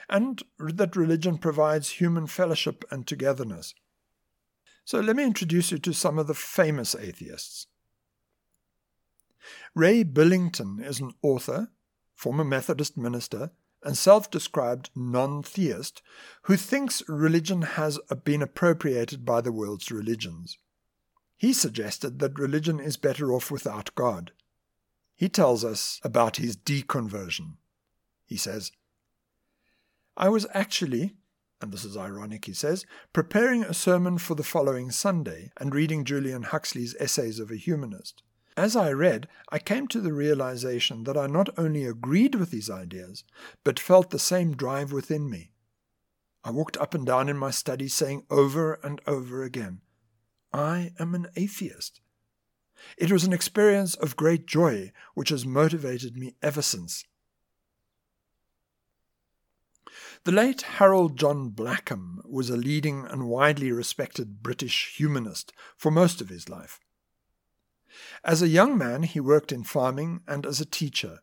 and 0.10 0.44
that 0.60 0.98
religion 0.98 1.38
provides 1.38 2.02
human 2.02 2.28
fellowship 2.28 2.84
and 2.92 3.08
togetherness. 3.08 3.74
So 4.84 5.00
let 5.00 5.16
me 5.16 5.24
introduce 5.24 5.72
you 5.72 5.78
to 5.78 5.94
some 5.94 6.20
of 6.20 6.28
the 6.28 6.34
famous 6.34 6.94
atheists. 6.96 7.68
Ray 9.74 10.04
Billington 10.04 10.84
is 10.84 11.00
an 11.00 11.14
author, 11.22 11.70
former 12.14 12.44
Methodist 12.44 12.98
minister, 12.98 13.52
and 13.86 13.98
self 13.98 14.30
described 14.30 14.90
non 14.96 15.44
theist 15.44 16.02
who 16.44 16.56
thinks 16.56 17.08
religion 17.08 17.62
has 17.62 18.00
been 18.24 18.42
appropriated 18.42 19.26
by 19.26 19.42
the 19.42 19.52
world's 19.52 19.92
religions. 19.92 20.58
He 21.38 21.54
suggested 21.54 22.20
that 22.20 22.40
religion 22.40 22.80
is 22.80 22.98
better 22.98 23.34
off 23.34 23.52
without 23.52 23.94
God. 23.96 24.32
He 25.16 25.30
tells 25.30 25.64
us 25.64 26.00
about 26.04 26.38
his 26.38 26.56
deconversion. 26.56 27.58
He 28.26 28.38
says, 28.38 28.72
I 30.16 30.30
was 30.30 30.48
actually, 30.54 31.16
and 31.62 31.72
this 31.72 31.84
is 31.84 31.98
ironic, 31.98 32.46
he 32.46 32.54
says, 32.54 32.86
preparing 33.14 33.64
a 33.64 33.74
sermon 33.74 34.18
for 34.18 34.36
the 34.36 34.44
following 34.44 34.92
Sunday 34.92 35.52
and 35.60 35.74
reading 35.74 36.06
Julian 36.06 36.44
Huxley's 36.44 36.96
Essays 37.00 37.40
of 37.40 37.52
a 37.52 37.56
Humanist. 37.56 38.24
As 38.56 38.76
I 38.76 38.92
read, 38.92 39.28
I 39.50 39.58
came 39.58 39.88
to 39.88 40.00
the 40.00 40.14
realization 40.14 41.06
that 41.06 41.18
I 41.18 41.28
not 41.28 41.50
only 41.58 41.86
agreed 41.86 42.36
with 42.36 42.52
these 42.52 42.70
ideas, 42.70 43.24
but 43.64 43.80
felt 43.80 44.12
the 44.12 44.20
same 44.20 44.56
drive 44.56 44.92
within 44.92 45.30
me. 45.30 45.52
I 46.44 46.52
walked 46.52 46.78
up 46.78 46.94
and 46.94 47.06
down 47.06 47.30
in 47.30 47.38
my 47.38 47.52
study 47.52 47.88
saying 47.88 48.26
over 48.30 48.74
and 48.84 49.02
over 49.08 49.44
again, 49.44 49.82
I 50.52 50.92
am 51.00 51.16
an 51.16 51.28
atheist. 51.36 52.02
It 52.98 53.12
was 53.12 53.24
an 53.24 53.34
experience 53.34 53.96
of 53.96 54.16
great 54.16 54.46
joy 54.46 54.92
which 55.16 55.30
has 55.30 55.46
motivated 55.46 56.16
me 56.16 56.36
ever 56.42 56.62
since. 56.62 57.06
The 60.26 60.32
late 60.32 60.62
Harold 60.64 61.18
John 61.18 61.50
Blackham 61.50 62.22
was 62.26 62.50
a 62.50 62.58
leading 62.58 63.06
and 63.06 63.28
widely 63.28 63.72
respected 63.72 64.44
British 64.44 64.96
humanist 64.98 65.54
for 65.76 65.92
most 65.92 66.22
of 66.22 66.30
his 66.30 66.50
life. 66.50 66.80
As 68.24 68.42
a 68.42 68.48
young 68.48 68.78
man, 68.78 69.04
he 69.04 69.20
worked 69.20 69.52
in 69.52 69.64
farming 69.64 70.22
and 70.28 70.46
as 70.46 70.60
a 70.60 70.66
teacher. 70.66 71.20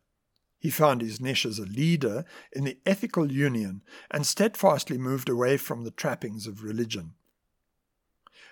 He 0.59 0.69
found 0.69 1.01
his 1.01 1.19
niche 1.19 1.45
as 1.45 1.57
a 1.57 1.65
leader 1.65 2.23
in 2.51 2.63
the 2.65 2.77
Ethical 2.85 3.31
Union 3.31 3.81
and 4.11 4.25
steadfastly 4.25 4.97
moved 4.97 5.27
away 5.27 5.57
from 5.57 5.83
the 5.83 5.91
trappings 5.91 6.45
of 6.45 6.63
religion. 6.63 7.15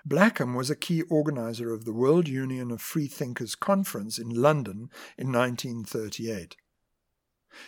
Blackham 0.05 0.55
was 0.55 0.69
a 0.69 0.75
key 0.75 1.03
organizer 1.03 1.71
of 1.71 1.85
the 1.85 1.93
World 1.93 2.27
Union 2.27 2.71
of 2.71 2.81
Freethinkers 2.81 3.55
Conference 3.55 4.17
in 4.17 4.29
London 4.29 4.89
in 5.17 5.31
1938. 5.31 6.55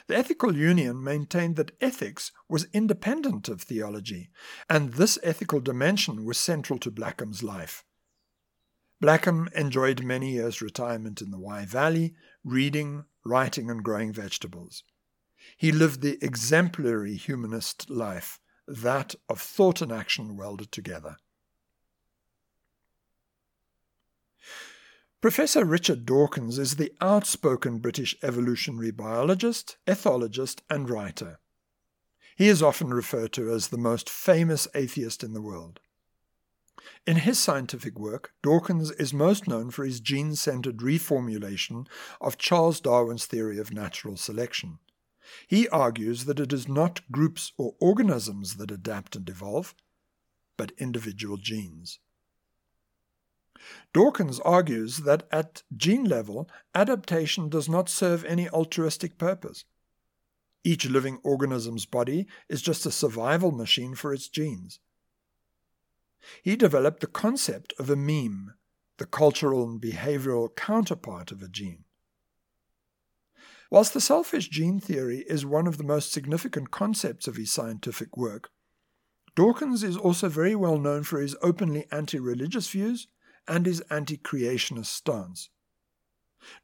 The 0.07 0.15
Ethical 0.15 0.55
Union 0.55 1.03
maintained 1.03 1.55
that 1.57 1.75
ethics 1.81 2.31
was 2.47 2.67
independent 2.73 3.49
of 3.49 3.61
theology, 3.61 4.29
and 4.69 4.93
this 4.93 5.19
ethical 5.23 5.59
dimension 5.59 6.23
was 6.23 6.37
central 6.37 6.79
to 6.79 6.91
Blackham's 6.91 7.43
life. 7.43 7.83
Blackham 9.01 9.49
enjoyed 9.55 10.03
many 10.03 10.33
years' 10.33 10.61
retirement 10.61 11.23
in 11.23 11.31
the 11.31 11.39
Wye 11.39 11.65
Valley, 11.65 12.13
reading, 12.43 13.05
writing, 13.25 13.67
and 13.71 13.83
growing 13.83 14.13
vegetables. 14.13 14.83
He 15.57 15.71
lived 15.71 16.01
the 16.01 16.23
exemplary 16.23 17.15
humanist 17.15 17.89
life, 17.89 18.39
that 18.67 19.15
of 19.27 19.41
thought 19.41 19.81
and 19.81 19.91
action 19.91 20.37
welded 20.37 20.71
together. 20.71 21.17
Professor 25.19 25.65
Richard 25.65 26.05
Dawkins 26.05 26.59
is 26.59 26.75
the 26.75 26.93
outspoken 27.01 27.79
British 27.79 28.15
evolutionary 28.21 28.91
biologist, 28.91 29.77
ethologist, 29.87 30.61
and 30.69 30.87
writer. 30.87 31.39
He 32.35 32.47
is 32.47 32.61
often 32.61 32.93
referred 32.93 33.33
to 33.33 33.51
as 33.51 33.67
the 33.67 33.77
most 33.77 34.09
famous 34.09 34.67
atheist 34.75 35.23
in 35.23 35.33
the 35.33 35.41
world. 35.41 35.79
In 37.05 37.17
his 37.17 37.39
scientific 37.39 37.99
work, 37.99 38.33
Dawkins 38.41 38.91
is 38.91 39.13
most 39.13 39.47
known 39.47 39.71
for 39.71 39.85
his 39.85 39.99
gene 39.99 40.35
centered 40.35 40.77
reformulation 40.77 41.87
of 42.19 42.37
Charles 42.37 42.79
Darwin's 42.79 43.25
theory 43.25 43.59
of 43.59 43.73
natural 43.73 44.17
selection. 44.17 44.79
He 45.47 45.67
argues 45.69 46.25
that 46.25 46.39
it 46.39 46.51
is 46.51 46.67
not 46.67 47.09
groups 47.11 47.53
or 47.57 47.75
organisms 47.79 48.55
that 48.55 48.71
adapt 48.71 49.15
and 49.15 49.27
evolve, 49.29 49.75
but 50.57 50.71
individual 50.77 51.37
genes. 51.37 51.99
Dawkins 53.93 54.39
argues 54.39 54.97
that 54.97 55.27
at 55.31 55.63
gene 55.75 56.05
level, 56.05 56.49
adaptation 56.73 57.49
does 57.49 57.69
not 57.69 57.89
serve 57.89 58.25
any 58.25 58.49
altruistic 58.49 59.17
purpose. 59.17 59.65
Each 60.63 60.85
living 60.85 61.19
organism's 61.23 61.85
body 61.85 62.27
is 62.49 62.61
just 62.61 62.85
a 62.85 62.91
survival 62.91 63.51
machine 63.51 63.95
for 63.95 64.13
its 64.13 64.27
genes. 64.27 64.79
He 66.43 66.55
developed 66.55 67.01
the 67.01 67.07
concept 67.07 67.73
of 67.79 67.89
a 67.89 67.95
meme, 67.95 68.53
the 68.97 69.05
cultural 69.05 69.63
and 69.63 69.81
behavioral 69.81 70.55
counterpart 70.55 71.31
of 71.31 71.41
a 71.41 71.47
gene. 71.47 71.85
Whilst 73.69 73.93
the 73.93 74.01
selfish 74.01 74.49
gene 74.49 74.79
theory 74.79 75.19
is 75.27 75.45
one 75.45 75.65
of 75.65 75.77
the 75.77 75.83
most 75.83 76.11
significant 76.11 76.71
concepts 76.71 77.27
of 77.27 77.37
his 77.37 77.51
scientific 77.51 78.17
work, 78.17 78.51
Dawkins 79.33 79.81
is 79.81 79.95
also 79.95 80.27
very 80.27 80.55
well 80.55 80.77
known 80.77 81.03
for 81.03 81.21
his 81.21 81.37
openly 81.41 81.87
anti 81.91 82.19
religious 82.19 82.69
views 82.69 83.07
and 83.47 83.65
his 83.65 83.79
anti 83.89 84.17
creationist 84.17 84.87
stance. 84.87 85.49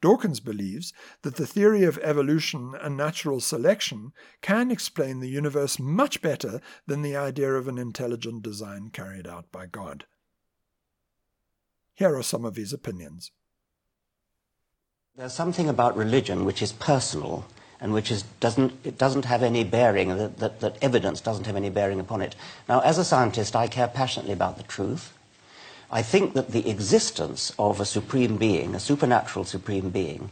Dawkins 0.01 0.39
believes 0.39 0.93
that 1.21 1.35
the 1.35 1.47
theory 1.47 1.83
of 1.83 1.97
evolution 1.99 2.73
and 2.81 2.97
natural 2.97 3.39
selection 3.39 4.11
can 4.41 4.71
explain 4.71 5.19
the 5.19 5.29
universe 5.29 5.79
much 5.79 6.21
better 6.21 6.61
than 6.85 7.01
the 7.01 7.15
idea 7.15 7.53
of 7.53 7.67
an 7.67 7.77
intelligent 7.77 8.43
design 8.43 8.89
carried 8.91 9.27
out 9.27 9.51
by 9.51 9.65
God. 9.65 10.05
Here 11.93 12.15
are 12.15 12.23
some 12.23 12.45
of 12.45 12.55
his 12.55 12.73
opinions. 12.73 13.31
There's 15.15 15.33
something 15.33 15.67
about 15.67 15.97
religion 15.97 16.45
which 16.45 16.61
is 16.61 16.71
personal 16.71 17.45
and 17.79 17.93
which 17.93 18.11
is, 18.11 18.23
doesn't, 18.39 18.73
it 18.83 18.97
doesn't 18.97 19.25
have 19.25 19.43
any 19.43 19.63
bearing, 19.63 20.15
that, 20.15 20.37
that, 20.37 20.59
that 20.59 20.77
evidence 20.81 21.21
doesn't 21.21 21.45
have 21.45 21.55
any 21.55 21.69
bearing 21.69 21.99
upon 21.99 22.21
it. 22.21 22.35
Now, 22.67 22.81
as 22.81 22.97
a 22.97 23.05
scientist, 23.05 23.55
I 23.55 23.67
care 23.67 23.87
passionately 23.87 24.33
about 24.33 24.57
the 24.57 24.63
truth. 24.63 25.16
I 25.91 26.01
think 26.01 26.33
that 26.33 26.51
the 26.51 26.69
existence 26.69 27.53
of 27.57 27.79
a 27.79 27.85
supreme 27.85 28.37
being, 28.37 28.75
a 28.75 28.79
supernatural 28.79 29.45
supreme 29.45 29.89
being, 29.89 30.29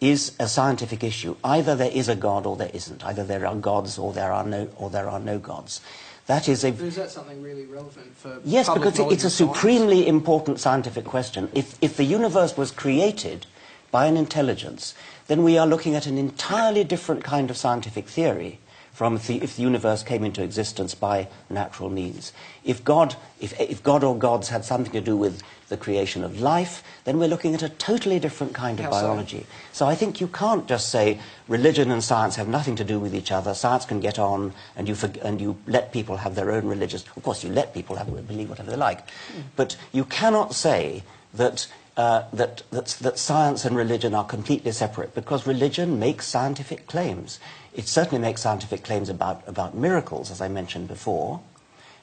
is 0.00 0.32
a 0.38 0.48
scientific 0.48 1.02
issue. 1.04 1.36
Either 1.44 1.74
there 1.74 1.90
is 1.90 2.08
a 2.08 2.16
God 2.16 2.46
or 2.46 2.56
there 2.56 2.70
isn't. 2.72 3.04
Either 3.04 3.24
there 3.24 3.46
are 3.46 3.54
gods 3.54 3.98
or 3.98 4.12
there 4.12 4.32
are 4.32 4.44
no, 4.44 4.68
or 4.76 4.90
there 4.90 5.08
are 5.08 5.20
no 5.20 5.38
gods. 5.38 5.80
That 6.26 6.48
is 6.48 6.64
a. 6.64 6.68
Is 6.68 6.96
that 6.96 7.10
something 7.10 7.42
really 7.42 7.66
relevant 7.66 8.16
for? 8.16 8.40
Yes, 8.44 8.68
because 8.68 8.98
it's 8.98 9.24
a 9.24 9.30
supremely 9.30 10.06
important 10.06 10.60
scientific 10.60 11.04
question. 11.04 11.50
If, 11.54 11.76
if 11.82 11.96
the 11.96 12.04
universe 12.04 12.56
was 12.56 12.70
created 12.70 13.46
by 13.90 14.06
an 14.06 14.16
intelligence, 14.16 14.94
then 15.26 15.42
we 15.42 15.58
are 15.58 15.66
looking 15.66 15.96
at 15.96 16.06
an 16.06 16.18
entirely 16.18 16.84
different 16.84 17.24
kind 17.24 17.50
of 17.50 17.56
scientific 17.56 18.06
theory 18.06 18.60
from 19.00 19.16
the, 19.16 19.42
if 19.42 19.56
the 19.56 19.62
universe 19.62 20.02
came 20.02 20.22
into 20.22 20.42
existence 20.42 20.94
by 20.94 21.26
natural 21.48 21.88
means. 21.88 22.34
If 22.64 22.84
God, 22.84 23.16
if, 23.40 23.58
if 23.58 23.82
God 23.82 24.04
or 24.04 24.14
gods 24.14 24.50
had 24.50 24.62
something 24.62 24.92
to 24.92 25.00
do 25.00 25.16
with 25.16 25.42
the 25.70 25.78
creation 25.78 26.22
of 26.22 26.38
life, 26.38 26.84
then 27.04 27.18
we're 27.18 27.26
looking 27.26 27.54
at 27.54 27.62
a 27.62 27.70
totally 27.70 28.18
different 28.18 28.52
kind 28.52 28.78
of 28.78 28.84
How 28.84 28.90
biology. 28.90 29.46
So? 29.72 29.86
so 29.86 29.86
I 29.86 29.94
think 29.94 30.20
you 30.20 30.26
can't 30.26 30.68
just 30.68 30.90
say 30.90 31.18
religion 31.48 31.90
and 31.90 32.04
science 32.04 32.36
have 32.36 32.46
nothing 32.46 32.76
to 32.76 32.84
do 32.84 33.00
with 33.00 33.14
each 33.14 33.32
other. 33.32 33.54
Science 33.54 33.86
can 33.86 34.00
get 34.00 34.18
on, 34.18 34.52
and 34.76 34.86
you, 34.86 34.94
and 35.22 35.40
you 35.40 35.56
let 35.66 35.92
people 35.92 36.18
have 36.18 36.34
their 36.34 36.50
own 36.50 36.66
religious. 36.66 37.02
Of 37.16 37.22
course, 37.22 37.42
you 37.42 37.48
let 37.48 37.72
people 37.72 37.96
have, 37.96 38.06
believe 38.28 38.50
whatever 38.50 38.70
they 38.70 38.76
like, 38.76 39.06
mm. 39.06 39.44
but 39.56 39.78
you 39.92 40.04
cannot 40.04 40.54
say 40.54 41.04
that 41.32 41.68
uh, 41.96 42.24
that, 42.32 42.62
that, 42.70 42.86
that 43.00 43.18
science 43.18 43.64
and 43.64 43.76
religion 43.76 44.14
are 44.14 44.24
completely 44.24 44.72
separate 44.72 45.14
because 45.14 45.46
religion 45.46 45.98
makes 45.98 46.26
scientific 46.26 46.86
claims. 46.86 47.38
It 47.72 47.86
certainly 47.86 48.20
makes 48.20 48.42
scientific 48.42 48.82
claims 48.82 49.08
about, 49.08 49.42
about 49.46 49.74
miracles, 49.74 50.30
as 50.30 50.40
I 50.40 50.48
mentioned 50.48 50.88
before, 50.88 51.40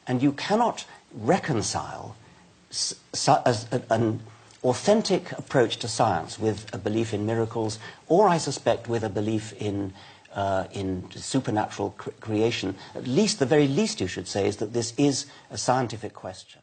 and 0.07 0.21
you 0.21 0.31
cannot 0.31 0.85
reconcile 1.13 2.15
an 3.89 4.21
authentic 4.63 5.31
approach 5.33 5.77
to 5.77 5.87
science 5.87 6.39
with 6.39 6.73
a 6.73 6.77
belief 6.77 7.13
in 7.13 7.25
miracles, 7.25 7.79
or 8.07 8.27
I 8.27 8.37
suspect 8.37 8.87
with 8.87 9.03
a 9.03 9.09
belief 9.09 9.53
in, 9.53 9.93
uh, 10.33 10.65
in 10.71 11.09
supernatural 11.11 11.91
cre 11.97 12.11
creation. 12.19 12.75
At 12.95 13.07
least, 13.07 13.39
the 13.39 13.45
very 13.45 13.67
least 13.67 14.01
you 14.01 14.07
should 14.07 14.27
say 14.27 14.47
is 14.47 14.57
that 14.57 14.73
this 14.73 14.93
is 14.97 15.25
a 15.51 15.57
scientific 15.57 16.13
question. 16.13 16.61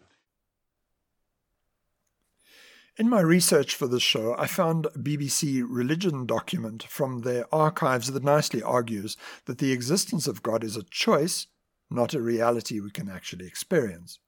In 2.97 3.09
my 3.09 3.23
research 3.23 3.75
for 3.75 3.89
this 3.89 4.05
show, 4.05 4.37
I 4.39 4.47
found 4.47 4.87
a 4.87 4.91
BBC 4.91 5.65
religion 5.69 6.27
document 6.27 6.85
from 6.85 7.23
their 7.23 7.53
archives 7.53 8.13
that 8.13 8.23
nicely 8.23 8.63
argues 8.63 9.17
that 9.47 9.59
the 9.59 9.73
existence 9.73 10.29
of 10.29 10.45
God 10.45 10.63
is 10.63 10.77
a 10.77 10.85
choice, 10.85 11.49
not 11.91 12.15
a 12.15 12.23
reality 12.23 12.79
we 12.79 12.93
can 12.93 13.09
actually 13.09 13.49
experience. 13.49 14.21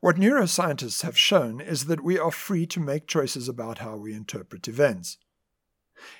What 0.00 0.16
neuroscientists 0.16 1.02
have 1.02 1.16
shown 1.16 1.60
is 1.60 1.84
that 1.84 2.02
we 2.02 2.18
are 2.18 2.32
free 2.32 2.66
to 2.66 2.80
make 2.80 3.06
choices 3.06 3.48
about 3.48 3.78
how 3.78 3.94
we 3.94 4.14
interpret 4.14 4.66
events. 4.66 5.18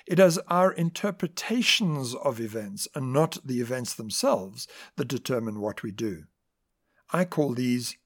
It 0.07 0.19
is 0.19 0.37
our 0.47 0.71
interpretations 0.71 2.15
of 2.15 2.39
events 2.39 2.87
and 2.95 3.11
not 3.11 3.39
the 3.43 3.59
events 3.59 3.93
themselves 3.93 4.69
that 4.95 5.09
determine 5.09 5.59
what 5.59 5.83
we 5.83 5.91
do. 5.91 6.27
I 7.11 7.25
call 7.25 7.55
these 7.55 7.97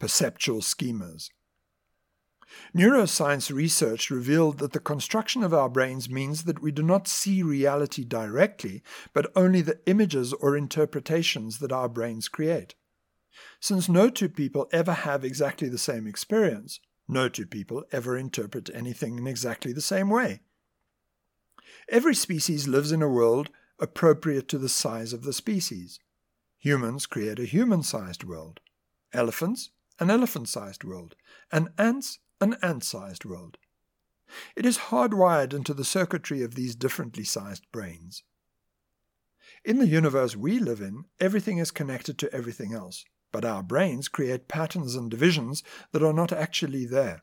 perceptual 0.00 0.62
schemas. 0.62 1.30
Neuroscience 2.74 3.52
research 3.52 4.10
revealed 4.10 4.58
that 4.58 4.72
the 4.72 4.80
construction 4.80 5.42
of 5.42 5.54
our 5.54 5.68
brains 5.68 6.08
means 6.08 6.44
that 6.44 6.62
we 6.62 6.72
do 6.72 6.82
not 6.82 7.08
see 7.08 7.42
reality 7.42 8.04
directly, 8.04 8.82
but 9.12 9.30
only 9.36 9.60
the 9.60 9.80
images 9.86 10.32
or 10.34 10.56
interpretations 10.56 11.58
that 11.58 11.72
our 11.72 11.88
brains 11.88 12.28
create. 12.28 12.74
Since 13.60 13.88
no 13.88 14.10
two 14.10 14.28
people 14.28 14.68
ever 14.72 14.92
have 14.92 15.24
exactly 15.24 15.68
the 15.68 15.78
same 15.78 16.06
experience, 16.06 16.80
no 17.08 17.28
two 17.28 17.46
people 17.46 17.84
ever 17.92 18.16
interpret 18.16 18.70
anything 18.72 19.18
in 19.18 19.26
exactly 19.26 19.72
the 19.72 19.80
same 19.80 20.10
way. 20.10 20.40
Every 21.88 22.14
species 22.14 22.66
lives 22.68 22.92
in 22.92 23.02
a 23.02 23.08
world 23.08 23.50
appropriate 23.78 24.48
to 24.48 24.58
the 24.58 24.68
size 24.68 25.12
of 25.12 25.22
the 25.22 25.32
species. 25.32 26.00
Humans 26.58 27.06
create 27.06 27.38
a 27.38 27.44
human 27.44 27.82
sized 27.82 28.24
world, 28.24 28.60
elephants, 29.12 29.70
an 30.00 30.10
elephant 30.10 30.48
sized 30.48 30.84
world, 30.84 31.14
and 31.52 31.68
ants, 31.76 32.20
an 32.44 32.58
ant-sized 32.60 33.24
world. 33.24 33.56
It 34.54 34.66
is 34.66 34.90
hardwired 34.90 35.54
into 35.54 35.72
the 35.72 35.84
circuitry 35.84 36.42
of 36.42 36.54
these 36.54 36.74
differently 36.74 37.24
sized 37.24 37.64
brains. 37.72 38.22
In 39.64 39.78
the 39.78 39.86
universe 39.86 40.36
we 40.36 40.58
live 40.58 40.82
in, 40.82 41.04
everything 41.18 41.56
is 41.56 41.70
connected 41.70 42.18
to 42.18 42.32
everything 42.34 42.74
else, 42.74 43.06
but 43.32 43.46
our 43.46 43.62
brains 43.62 44.08
create 44.08 44.46
patterns 44.46 44.94
and 44.94 45.10
divisions 45.10 45.62
that 45.92 46.02
are 46.02 46.12
not 46.12 46.32
actually 46.32 46.84
there. 46.84 47.22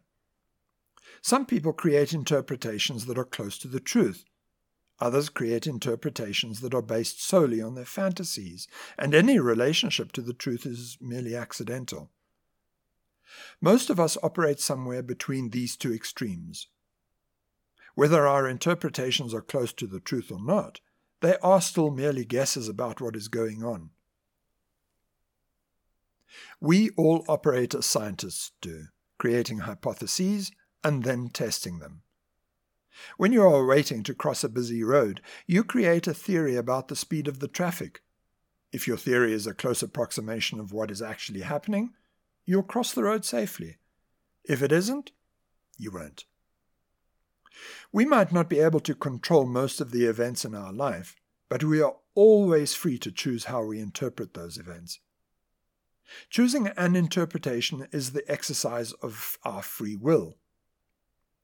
Some 1.22 1.46
people 1.46 1.72
create 1.72 2.14
interpretations 2.14 3.06
that 3.06 3.18
are 3.20 3.24
close 3.24 3.60
to 3.60 3.68
the 3.68 3.80
truth. 3.80 4.26
Others 5.00 5.30
create 5.30 5.68
interpretations 5.68 6.62
that 6.62 6.74
are 6.74 6.82
based 6.82 7.24
solely 7.24 7.62
on 7.62 7.76
their 7.76 7.86
fantasies, 7.86 8.68
and 8.98 9.14
any 9.14 9.38
relationship 9.38 10.12
to 10.14 10.22
the 10.22 10.34
truth 10.34 10.66
is 10.66 10.98
merely 11.00 11.36
accidental. 11.36 12.10
Most 13.60 13.89
of 13.89 14.00
us 14.00 14.17
operate 14.24 14.60
somewhere 14.60 15.04
between 15.04 15.50
these 15.50 15.76
two 15.76 15.94
extremes. 15.94 16.67
Whether 17.96 18.28
our 18.28 18.48
interpretations 18.48 19.34
are 19.34 19.41
close 19.41 19.74
to 19.74 19.88
the 19.88 20.00
truth 20.00 20.32
or 20.32 20.44
not, 20.44 20.80
they 21.22 21.38
are 21.38 21.62
still 21.62 21.91
merely 21.91 22.26
guesses 22.26 22.67
about 22.67 23.02
what 23.02 23.15
is 23.15 23.28
going 23.28 23.63
on. 23.63 23.91
We 26.60 26.89
all 26.91 27.26
operate 27.28 27.76
as 27.76 27.86
scientists 27.86 28.52
do, 28.62 28.86
creating 29.17 29.60
hypotheses 29.60 30.52
and 30.84 31.04
then 31.04 31.30
testing 31.30 31.80
them. 31.80 32.02
When 33.17 33.32
you 33.32 33.44
are 33.44 33.65
waiting 33.65 34.04
to 34.04 34.13
cross 34.13 34.44
a 34.44 34.50
busy 34.50 34.84
road, 34.84 35.22
you 35.48 35.63
create 35.63 36.08
a 36.08 36.13
theory 36.13 36.56
about 36.56 36.88
the 36.88 36.96
speed 36.96 37.28
of 37.28 37.39
the 37.39 37.48
traffic. 37.48 38.02
If 38.72 38.88
your 38.88 38.98
theory 38.98 39.34
is 39.34 39.48
a 39.48 39.54
close 39.54 39.84
approximation 39.84 40.60
of 40.60 40.72
what 40.72 40.91
is 40.91 41.02
actually 41.02 41.41
happening, 41.41 41.94
you'll 42.46 42.64
cross 42.64 42.92
the 42.94 43.04
road 43.04 43.26
safely. 43.26 43.78
If 44.44 44.62
it 44.62 44.72
isn't, 44.72 45.12
you 45.78 45.92
won't. 45.92 46.26
We 47.92 48.06
might 48.06 48.32
not 48.32 48.50
be 48.50 48.60
able 48.60 48.80
to 48.82 48.96
control 48.96 49.46
most 49.46 49.82
of 49.82 49.92
the 49.92 50.06
events 50.06 50.46
in 50.46 50.56
our 50.56 50.72
life, 50.72 51.16
but 51.50 51.64
we 51.64 51.82
are 51.82 51.98
always 52.16 52.74
free 52.74 52.98
to 53.00 53.12
choose 53.12 53.46
how 53.46 53.64
we 53.64 53.80
interpret 53.80 54.34
those 54.34 54.58
events. 54.58 55.00
Choosing 56.30 56.68
an 56.68 56.96
interpretation 56.96 57.88
is 57.92 58.12
the 58.12 58.30
exercise 58.30 58.92
of 58.94 59.38
our 59.44 59.62
free 59.62 59.96
will. 59.96 60.38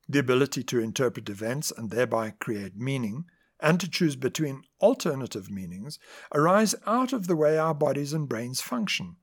The 0.10 0.20
ability 0.20 0.64
to 0.64 0.80
interpret 0.80 1.30
events 1.30 1.72
and 1.76 1.90
thereby 1.90 2.32
create 2.32 2.76
meaning, 2.76 3.26
and 3.60 3.80
to 3.80 3.90
choose 3.90 4.16
between 4.16 4.64
alternative 4.82 5.50
meanings, 5.50 6.00
arise 6.34 6.76
out 6.86 7.12
of 7.12 7.28
the 7.28 7.36
way 7.36 7.58
our 7.58 7.74
bodies 7.74 8.14
and 8.14 8.30
brains 8.30 8.62
function. 8.62 9.18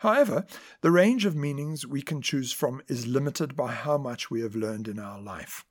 However, 0.00 0.46
the 0.80 0.90
range 0.90 1.26
of 1.26 1.36
meanings 1.36 1.86
we 1.86 2.00
can 2.00 2.22
choose 2.22 2.52
from 2.52 2.80
is 2.88 3.06
limited 3.06 3.54
by 3.54 3.72
how 3.72 3.98
much 3.98 4.30
we 4.30 4.40
have 4.40 4.56
learned 4.56 4.88
in 4.88 4.98
our 4.98 5.20
life. 5.20 5.66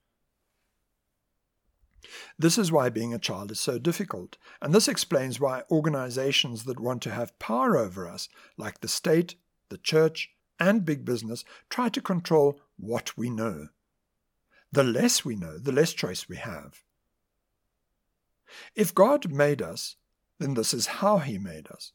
This 2.37 2.55
is 2.55 2.71
why 2.71 2.89
being 2.89 3.11
a 3.11 3.19
child 3.19 3.49
is 3.49 3.59
so 3.59 3.79
difficult, 3.79 4.37
and 4.61 4.71
this 4.71 4.87
explains 4.87 5.39
why 5.39 5.63
organizations 5.71 6.65
that 6.65 6.79
want 6.79 7.01
to 7.03 7.11
have 7.11 7.39
power 7.39 7.75
over 7.75 8.07
us, 8.07 8.29
like 8.55 8.81
the 8.81 8.87
state, 8.87 9.33
the 9.69 9.79
church, 9.79 10.29
and 10.59 10.85
big 10.85 11.05
business, 11.05 11.43
try 11.69 11.89
to 11.89 11.99
control 11.99 12.61
what 12.77 13.17
we 13.17 13.31
know. 13.31 13.69
The 14.71 14.83
less 14.83 15.25
we 15.25 15.35
know, 15.35 15.57
the 15.57 15.71
less 15.71 15.91
choice 15.91 16.29
we 16.29 16.35
have. 16.35 16.83
If 18.75 18.93
God 18.93 19.31
made 19.31 19.63
us, 19.63 19.95
then 20.37 20.53
this 20.53 20.71
is 20.71 20.85
how 21.01 21.17
He 21.17 21.39
made 21.39 21.67
us. 21.71 21.93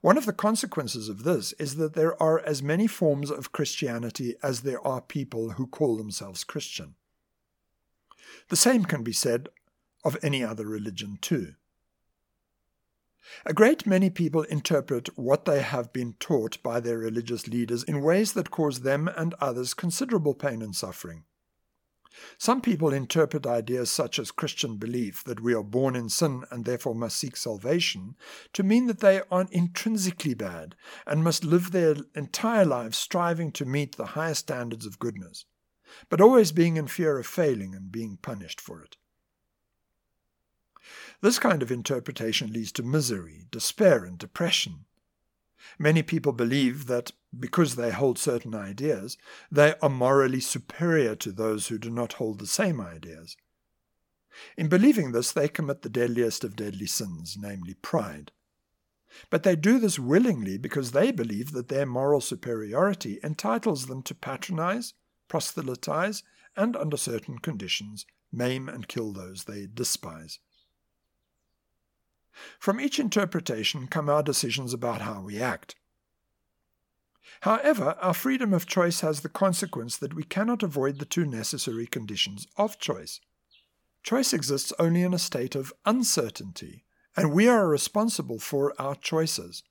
One 0.00 0.18
of 0.18 0.26
the 0.26 0.32
consequences 0.32 1.08
of 1.08 1.24
this 1.24 1.52
is 1.54 1.76
that 1.76 1.94
there 1.94 2.20
are 2.22 2.40
as 2.40 2.62
many 2.62 2.86
forms 2.86 3.30
of 3.30 3.52
Christianity 3.52 4.36
as 4.42 4.60
there 4.60 4.84
are 4.86 5.00
people 5.00 5.50
who 5.52 5.66
call 5.66 5.96
themselves 5.96 6.44
Christian. 6.44 6.94
The 8.48 8.56
same 8.56 8.84
can 8.84 9.02
be 9.02 9.12
said 9.12 9.48
of 10.04 10.16
any 10.22 10.42
other 10.42 10.66
religion 10.66 11.18
too. 11.20 11.54
A 13.44 13.52
great 13.52 13.86
many 13.86 14.10
people 14.10 14.42
interpret 14.44 15.16
what 15.18 15.44
they 15.44 15.62
have 15.62 15.92
been 15.92 16.14
taught 16.14 16.62
by 16.62 16.80
their 16.80 16.98
religious 16.98 17.46
leaders 17.46 17.82
in 17.84 18.02
ways 18.02 18.32
that 18.32 18.50
cause 18.50 18.80
them 18.80 19.08
and 19.08 19.34
others 19.34 19.74
considerable 19.74 20.34
pain 20.34 20.62
and 20.62 20.74
suffering. 20.74 21.24
Some 22.38 22.60
people 22.60 22.92
interpret 22.92 23.46
ideas 23.46 23.90
such 23.90 24.18
as 24.18 24.30
Christian 24.30 24.76
belief 24.76 25.22
that 25.24 25.40
we 25.40 25.54
are 25.54 25.62
born 25.62 25.94
in 25.94 26.08
sin 26.08 26.44
and 26.50 26.64
therefore 26.64 26.94
must 26.94 27.16
seek 27.16 27.36
salvation 27.36 28.16
to 28.52 28.62
mean 28.62 28.86
that 28.88 29.00
they 29.00 29.22
are 29.30 29.46
intrinsically 29.50 30.34
bad 30.34 30.74
and 31.06 31.22
must 31.22 31.44
live 31.44 31.70
their 31.70 31.96
entire 32.14 32.64
lives 32.64 32.98
striving 32.98 33.52
to 33.52 33.64
meet 33.64 33.96
the 33.96 34.06
highest 34.06 34.40
standards 34.40 34.86
of 34.86 34.98
goodness 34.98 35.44
but 36.08 36.20
always 36.20 36.52
being 36.52 36.76
in 36.76 36.86
fear 36.86 37.18
of 37.18 37.26
failing 37.26 37.74
and 37.74 37.92
being 37.92 38.18
punished 38.20 38.60
for 38.60 38.82
it. 38.82 38.96
This 41.20 41.38
kind 41.38 41.62
of 41.62 41.70
interpretation 41.70 42.52
leads 42.52 42.72
to 42.72 42.82
misery, 42.82 43.46
despair, 43.50 44.04
and 44.04 44.18
depression. 44.18 44.86
Many 45.78 46.02
people 46.02 46.32
believe 46.32 46.86
that 46.86 47.12
because 47.38 47.76
they 47.76 47.90
hold 47.90 48.18
certain 48.18 48.54
ideas, 48.54 49.16
they 49.50 49.74
are 49.82 49.88
morally 49.88 50.40
superior 50.40 51.14
to 51.16 51.32
those 51.32 51.68
who 51.68 51.78
do 51.78 51.90
not 51.90 52.14
hold 52.14 52.38
the 52.38 52.46
same 52.46 52.80
ideas. 52.80 53.36
In 54.56 54.68
believing 54.68 55.12
this, 55.12 55.32
they 55.32 55.48
commit 55.48 55.82
the 55.82 55.88
deadliest 55.88 56.44
of 56.44 56.56
deadly 56.56 56.86
sins, 56.86 57.36
namely 57.38 57.74
pride. 57.74 58.32
But 59.28 59.42
they 59.42 59.56
do 59.56 59.78
this 59.78 59.98
willingly 59.98 60.56
because 60.56 60.92
they 60.92 61.10
believe 61.10 61.52
that 61.52 61.68
their 61.68 61.86
moral 61.86 62.20
superiority 62.20 63.18
entitles 63.24 63.86
them 63.86 64.02
to 64.04 64.14
patronize, 64.14 64.94
proselytize, 65.28 66.22
and 66.56 66.76
under 66.76 66.96
certain 66.96 67.38
conditions 67.38 68.06
maim 68.32 68.68
and 68.68 68.88
kill 68.88 69.12
those 69.12 69.44
they 69.44 69.66
despise. 69.72 70.38
From 72.58 72.80
each 72.80 72.98
interpretation 72.98 73.88
come 73.88 74.08
our 74.08 74.22
decisions 74.22 74.72
about 74.72 75.00
how 75.00 75.22
we 75.22 75.40
act. 75.40 75.74
However, 77.42 77.96
our 78.00 78.14
freedom 78.14 78.52
of 78.52 78.66
choice 78.66 79.00
has 79.00 79.20
the 79.20 79.28
consequence 79.28 79.96
that 79.96 80.14
we 80.14 80.24
cannot 80.24 80.62
avoid 80.62 80.98
the 80.98 81.04
two 81.04 81.24
necessary 81.24 81.86
conditions 81.86 82.46
of 82.56 82.78
choice. 82.78 83.20
Choice 84.02 84.32
exists 84.32 84.72
only 84.78 85.02
in 85.02 85.14
a 85.14 85.18
state 85.18 85.54
of 85.54 85.72
uncertainty, 85.84 86.84
and 87.16 87.32
we 87.32 87.48
are 87.48 87.68
responsible 87.68 88.38
for 88.38 88.74
our 88.80 88.94
choices. 88.94 89.62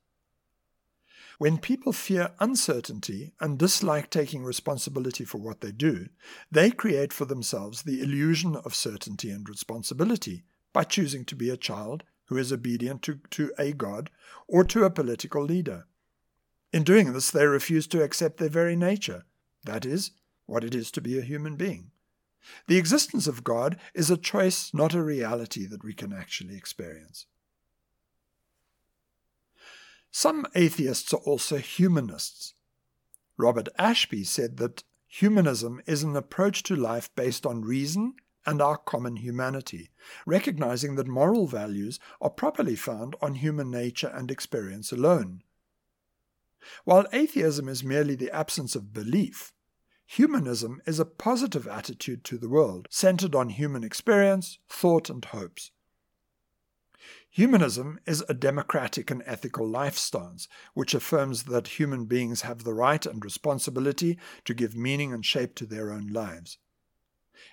When 1.38 1.56
people 1.56 1.92
fear 1.92 2.32
uncertainty 2.38 3.32
and 3.40 3.58
dislike 3.58 4.10
taking 4.10 4.44
responsibility 4.44 5.24
for 5.24 5.38
what 5.38 5.62
they 5.62 5.72
do, 5.72 6.10
they 6.52 6.70
create 6.70 7.12
for 7.12 7.24
themselves 7.24 7.82
the 7.82 8.02
illusion 8.02 8.56
of 8.56 8.74
certainty 8.74 9.30
and 9.30 9.48
responsibility 9.48 10.44
by 10.72 10.84
choosing 10.84 11.24
to 11.24 11.34
be 11.34 11.48
a 11.48 11.56
child 11.56 12.04
who 12.26 12.36
is 12.36 12.52
obedient 12.52 13.02
to, 13.02 13.20
to 13.30 13.52
a 13.58 13.72
God 13.72 14.10
or 14.46 14.64
to 14.64 14.84
a 14.84 14.90
political 14.90 15.42
leader. 15.42 15.86
In 16.72 16.84
doing 16.84 17.12
this, 17.12 17.30
they 17.30 17.46
refuse 17.46 17.86
to 17.88 18.02
accept 18.02 18.38
their 18.38 18.48
very 18.48 18.76
nature, 18.76 19.24
that 19.64 19.84
is, 19.84 20.12
what 20.46 20.64
it 20.64 20.74
is 20.74 20.90
to 20.92 21.00
be 21.00 21.18
a 21.18 21.22
human 21.22 21.56
being. 21.56 21.90
The 22.66 22.78
existence 22.78 23.26
of 23.26 23.44
God 23.44 23.78
is 23.94 24.10
a 24.10 24.16
choice, 24.16 24.72
not 24.72 24.94
a 24.94 25.02
reality 25.02 25.66
that 25.66 25.84
we 25.84 25.94
can 25.94 26.12
actually 26.12 26.56
experience. 26.56 27.26
Some 30.10 30.46
atheists 30.54 31.12
are 31.12 31.20
also 31.20 31.58
humanists. 31.58 32.54
Robert 33.36 33.68
Ashby 33.78 34.24
said 34.24 34.56
that 34.56 34.82
humanism 35.06 35.80
is 35.86 36.02
an 36.02 36.16
approach 36.16 36.62
to 36.64 36.76
life 36.76 37.14
based 37.14 37.46
on 37.46 37.62
reason 37.62 38.14
and 38.46 38.62
our 38.62 38.76
common 38.76 39.16
humanity, 39.16 39.90
recognizing 40.26 40.94
that 40.96 41.06
moral 41.06 41.46
values 41.46 42.00
are 42.20 42.30
properly 42.30 42.74
found 42.74 43.14
on 43.20 43.34
human 43.34 43.70
nature 43.70 44.08
and 44.08 44.30
experience 44.30 44.92
alone. 44.92 45.42
While 46.84 47.06
atheism 47.12 47.68
is 47.68 47.84
merely 47.84 48.14
the 48.14 48.30
absence 48.30 48.74
of 48.74 48.92
belief, 48.92 49.52
humanism 50.06 50.80
is 50.86 50.98
a 50.98 51.04
positive 51.04 51.66
attitude 51.66 52.24
to 52.24 52.38
the 52.38 52.48
world, 52.48 52.88
centered 52.90 53.34
on 53.34 53.50
human 53.50 53.84
experience, 53.84 54.58
thought, 54.68 55.08
and 55.08 55.24
hopes. 55.24 55.70
Humanism 57.30 58.00
is 58.06 58.24
a 58.28 58.34
democratic 58.34 59.10
and 59.10 59.22
ethical 59.24 59.66
life 59.66 59.96
stance 59.96 60.48
which 60.74 60.94
affirms 60.94 61.44
that 61.44 61.78
human 61.78 62.06
beings 62.06 62.42
have 62.42 62.64
the 62.64 62.74
right 62.74 63.06
and 63.06 63.24
responsibility 63.24 64.18
to 64.44 64.52
give 64.52 64.76
meaning 64.76 65.12
and 65.12 65.24
shape 65.24 65.54
to 65.54 65.66
their 65.66 65.92
own 65.92 66.08
lives. 66.08 66.58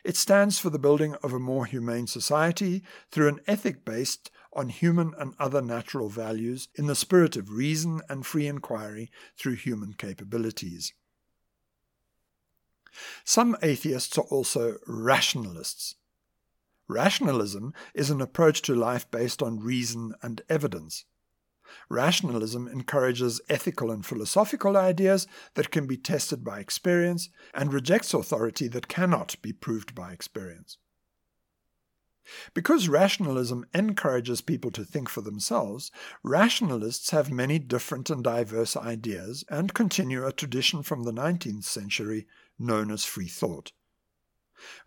It 0.03 0.17
stands 0.17 0.59
for 0.59 0.69
the 0.71 0.79
building 0.79 1.15
of 1.23 1.31
a 1.31 1.39
more 1.39 1.65
humane 1.65 2.07
society 2.07 2.83
through 3.11 3.27
an 3.29 3.39
ethic 3.45 3.85
based 3.85 4.31
on 4.57 4.69
human 4.69 5.13
and 5.19 5.35
other 5.39 5.61
natural 5.61 6.09
values 6.09 6.67
in 6.75 6.87
the 6.87 6.95
spirit 6.95 7.37
of 7.37 7.51
reason 7.51 8.01
and 8.09 8.25
free 8.25 8.47
inquiry 8.47 9.11
through 9.37 9.53
human 9.53 9.93
capabilities. 9.93 10.93
Some 13.23 13.55
atheists 13.61 14.17
are 14.17 14.25
also 14.25 14.77
rationalists. 14.87 15.95
Rationalism 16.87 17.73
is 17.93 18.09
an 18.09 18.21
approach 18.21 18.61
to 18.63 18.73
life 18.73 19.09
based 19.11 19.43
on 19.43 19.59
reason 19.59 20.15
and 20.23 20.41
evidence. 20.49 21.05
Rationalism 21.89 22.67
encourages 22.67 23.41
ethical 23.49 23.91
and 23.91 24.05
philosophical 24.05 24.77
ideas 24.77 25.27
that 25.53 25.69
can 25.69 25.85
be 25.85 25.97
tested 25.97 26.43
by 26.43 26.59
experience 26.59 27.29
and 27.53 27.73
rejects 27.73 28.13
authority 28.13 28.67
that 28.69 28.87
cannot 28.87 29.35
be 29.41 29.53
proved 29.53 29.93
by 29.93 30.11
experience. 30.11 30.77
Because 32.53 32.89
rationalism 32.89 33.65
encourages 33.73 34.41
people 34.41 34.71
to 34.71 34.83
think 34.83 35.09
for 35.09 35.21
themselves, 35.21 35.91
rationalists 36.23 37.11
have 37.11 37.31
many 37.31 37.59
different 37.59 38.09
and 38.09 38.23
diverse 38.23 38.75
ideas 38.75 39.43
and 39.49 39.73
continue 39.73 40.25
a 40.25 40.31
tradition 40.31 40.83
from 40.83 41.03
the 41.03 41.13
19th 41.13 41.63
century 41.63 42.27
known 42.59 42.91
as 42.91 43.05
free 43.05 43.27
thought. 43.27 43.71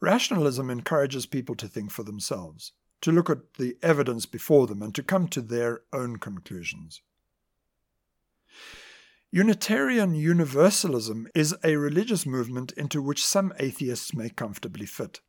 Rationalism 0.01 0.69
encourages 0.69 1.27
people 1.27 1.55
to 1.55 1.69
think 1.69 1.91
for 1.91 2.03
themselves, 2.03 2.73
to 3.01 3.13
look 3.13 3.31
at 3.31 3.55
the 3.55 3.77
evidence 3.83 4.27
before 4.27 4.67
them, 4.67 4.83
and 4.83 4.95
to 4.95 5.03
come 5.03 5.29
to 5.29 5.41
their 5.41 5.83
own 5.93 6.17
conclusions. 6.17 7.01
Unitarian 9.33 10.15
Universalism 10.17 11.29
is 11.37 11.55
a 11.63 11.77
religious 11.77 12.27
movement 12.27 12.73
into 12.73 13.01
which 13.01 13.25
some 13.25 13.53
atheists 13.61 14.13
may 14.13 14.29
comfortably 14.29 14.87
fit. 14.87 15.21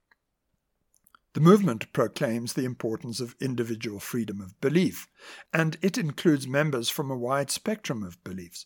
The 1.33 1.39
movement 1.39 1.93
proclaims 1.93 2.53
the 2.53 2.65
importance 2.65 3.21
of 3.21 3.35
individual 3.39 3.99
freedom 3.99 4.41
of 4.41 4.59
belief, 4.59 5.07
and 5.53 5.77
it 5.81 5.97
includes 5.97 6.45
members 6.45 6.89
from 6.89 7.09
a 7.09 7.17
wide 7.17 7.49
spectrum 7.49 8.03
of 8.03 8.21
beliefs. 8.23 8.65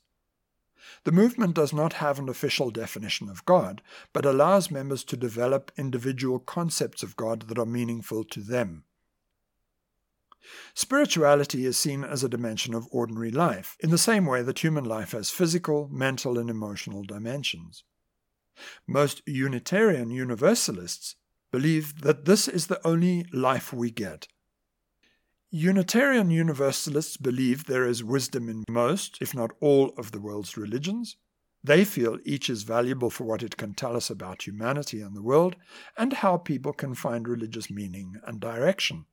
The 1.03 1.11
movement 1.11 1.55
does 1.55 1.73
not 1.73 1.93
have 1.93 2.17
an 2.17 2.29
official 2.29 2.71
definition 2.71 3.29
of 3.29 3.45
God, 3.45 3.81
but 4.13 4.25
allows 4.25 4.71
members 4.71 5.03
to 5.05 5.17
develop 5.17 5.71
individual 5.77 6.39
concepts 6.39 7.03
of 7.03 7.15
God 7.15 7.43
that 7.43 7.59
are 7.59 7.65
meaningful 7.65 8.23
to 8.23 8.41
them. 8.41 8.83
Spirituality 10.73 11.65
is 11.65 11.77
seen 11.77 12.03
as 12.03 12.23
a 12.23 12.29
dimension 12.29 12.73
of 12.73 12.87
ordinary 12.91 13.31
life, 13.31 13.77
in 13.79 13.89
the 13.89 13.97
same 13.97 14.25
way 14.25 14.41
that 14.43 14.63
human 14.63 14.85
life 14.85 15.11
has 15.11 15.29
physical, 15.29 15.87
mental, 15.91 16.37
and 16.37 16.49
emotional 16.49 17.03
dimensions. 17.03 17.83
Most 18.87 19.21
Unitarian 19.25 20.11
Universalists 20.11 21.15
believe 21.55 22.01
that 22.01 22.25
this 22.25 22.49
is 22.49 22.67
the 22.67 22.85
only 22.85 23.25
life 23.31 23.71
we 23.71 23.89
get. 23.89 24.27
Unitarian 25.51 26.29
Universalists 26.29 27.15
believe 27.15 27.63
there 27.63 27.87
is 27.87 28.03
wisdom 28.03 28.49
in 28.49 28.65
most, 28.69 29.17
if 29.21 29.33
not 29.33 29.51
all, 29.61 29.93
of 29.97 30.11
the 30.11 30.19
world's 30.19 30.57
religions. 30.57 31.15
They 31.63 31.85
feel 31.85 32.17
each 32.25 32.49
is 32.49 32.63
valuable 32.63 33.09
for 33.09 33.23
what 33.23 33.41
it 33.41 33.55
can 33.55 33.73
tell 33.73 33.95
us 33.95 34.09
about 34.09 34.45
humanity 34.45 34.99
and 34.99 35.15
the 35.15 35.21
world, 35.21 35.55
and 35.97 36.11
how 36.11 36.35
people 36.35 36.73
can 36.73 36.93
find 36.93 37.25
religious 37.25 37.69
meaning 37.69 38.17
and 38.27 38.41
direction. 38.41 39.05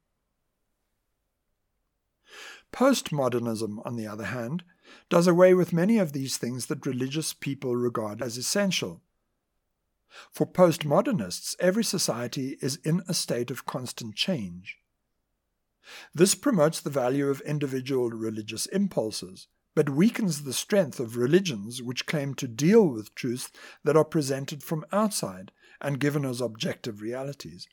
Postmodernism, 2.72 3.86
on 3.86 3.94
the 3.94 4.08
other 4.08 4.24
hand, 4.24 4.64
does 5.08 5.28
away 5.28 5.54
with 5.54 5.72
many 5.72 5.96
of 5.98 6.12
these 6.12 6.38
things 6.38 6.66
that 6.66 6.86
religious 6.86 7.32
people 7.32 7.76
regard 7.76 8.20
as 8.20 8.36
essential. 8.36 9.00
For 10.30 10.46
postmodernists, 10.46 11.56
every 11.58 11.84
society 11.84 12.58
is 12.60 12.76
in 12.76 13.02
a 13.08 13.14
state 13.14 13.50
of 13.50 13.66
constant 13.66 14.14
change. 14.14 14.78
This 16.14 16.34
promotes 16.34 16.80
the 16.80 16.90
value 16.90 17.28
of 17.28 17.40
individual 17.42 18.10
religious 18.10 18.66
impulses, 18.66 19.48
but 19.74 19.90
weakens 19.90 20.42
the 20.42 20.52
strength 20.52 21.00
of 21.00 21.16
religions 21.16 21.82
which 21.82 22.06
claim 22.06 22.34
to 22.34 22.46
deal 22.46 22.86
with 22.86 23.14
truths 23.14 23.50
that 23.84 23.96
are 23.96 24.04
presented 24.04 24.62
from 24.62 24.84
outside 24.92 25.50
and 25.80 25.98
given 25.98 26.24
as 26.24 26.40
objective 26.40 27.00
realities. 27.00 27.68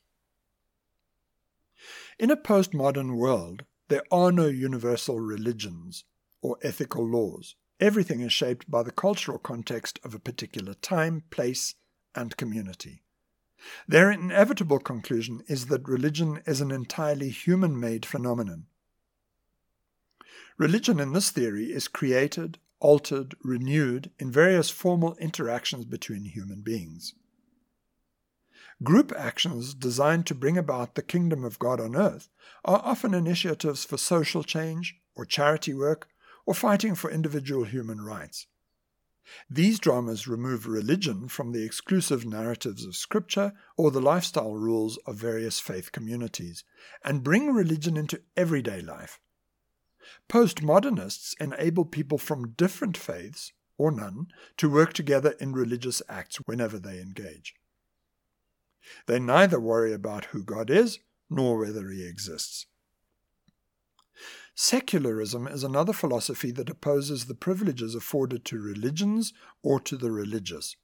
In 2.18 2.30
a 2.30 2.36
postmodern 2.36 3.16
world, 3.16 3.64
there 3.88 4.02
are 4.10 4.32
no 4.32 4.46
universal 4.46 5.20
religions 5.20 6.04
or 6.42 6.58
ethical 6.62 7.06
laws. 7.06 7.54
Everything 7.78 8.20
is 8.20 8.32
shaped 8.32 8.70
by 8.70 8.82
the 8.82 8.90
cultural 8.90 9.38
context 9.38 9.98
of 10.04 10.14
a 10.14 10.18
particular 10.18 10.74
time, 10.74 11.24
place, 11.30 11.74
and 12.14 12.36
community. 12.36 13.02
Their 13.86 14.10
inevitable 14.10 14.78
conclusion 14.78 15.42
is 15.46 15.66
that 15.66 15.88
religion 15.88 16.42
is 16.46 16.60
an 16.60 16.70
entirely 16.70 17.28
human 17.28 17.78
made 17.78 18.06
phenomenon. 18.06 18.66
Religion 20.56 21.00
in 21.00 21.12
this 21.12 21.30
theory 21.30 21.66
is 21.72 21.88
created, 21.88 22.58
altered, 22.80 23.34
renewed 23.42 24.10
in 24.18 24.30
various 24.30 24.70
formal 24.70 25.14
interactions 25.16 25.84
between 25.84 26.24
human 26.24 26.62
beings. 26.62 27.14
Group 28.82 29.12
actions 29.14 29.74
designed 29.74 30.26
to 30.26 30.34
bring 30.34 30.56
about 30.56 30.94
the 30.94 31.02
kingdom 31.02 31.44
of 31.44 31.58
God 31.58 31.80
on 31.80 31.94
earth 31.94 32.30
are 32.64 32.80
often 32.82 33.12
initiatives 33.12 33.84
for 33.84 33.98
social 33.98 34.42
change, 34.42 34.96
or 35.14 35.26
charity 35.26 35.74
work, 35.74 36.08
or 36.46 36.54
fighting 36.54 36.94
for 36.94 37.10
individual 37.10 37.64
human 37.64 38.00
rights. 38.00 38.46
These 39.48 39.78
dramas 39.78 40.26
remove 40.26 40.66
religion 40.66 41.28
from 41.28 41.52
the 41.52 41.64
exclusive 41.64 42.24
narratives 42.24 42.84
of 42.84 42.96
Scripture 42.96 43.52
or 43.76 43.90
the 43.90 44.00
lifestyle 44.00 44.54
rules 44.54 44.96
of 45.06 45.16
various 45.16 45.60
faith 45.60 45.92
communities, 45.92 46.64
and 47.04 47.22
bring 47.22 47.52
religion 47.52 47.96
into 47.96 48.22
everyday 48.36 48.80
life. 48.80 49.20
Postmodernists 50.28 51.34
enable 51.40 51.84
people 51.84 52.18
from 52.18 52.52
different 52.52 52.96
faiths, 52.96 53.52
or 53.76 53.90
none, 53.90 54.28
to 54.56 54.70
work 54.70 54.92
together 54.92 55.30
in 55.40 55.52
religious 55.52 56.02
acts 56.08 56.36
whenever 56.46 56.78
they 56.78 57.00
engage. 57.00 57.54
They 59.06 59.20
neither 59.20 59.60
worry 59.60 59.92
about 59.92 60.26
who 60.26 60.42
God 60.42 60.70
is 60.70 61.00
nor 61.28 61.58
whether 61.58 61.88
he 61.90 62.04
exists. 62.04 62.66
Secularism 64.62 65.48
is 65.48 65.64
another 65.64 65.94
philosophy 65.94 66.50
that 66.50 66.68
opposes 66.68 67.24
the 67.24 67.34
privileges 67.34 67.94
afforded 67.94 68.44
to 68.44 68.60
religions 68.60 69.32
or 69.62 69.80
to 69.80 69.96
the 69.96 70.10
religious. 70.10 70.76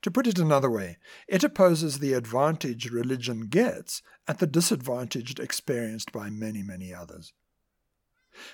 To 0.00 0.10
put 0.10 0.26
it 0.26 0.38
another 0.38 0.70
way, 0.70 0.96
it 1.28 1.44
opposes 1.44 1.98
the 1.98 2.14
advantage 2.14 2.90
religion 2.90 3.48
gets 3.48 4.00
at 4.26 4.38
the 4.38 4.46
disadvantage 4.46 5.38
experienced 5.38 6.12
by 6.12 6.30
many, 6.30 6.62
many 6.62 6.94
others. 6.94 7.34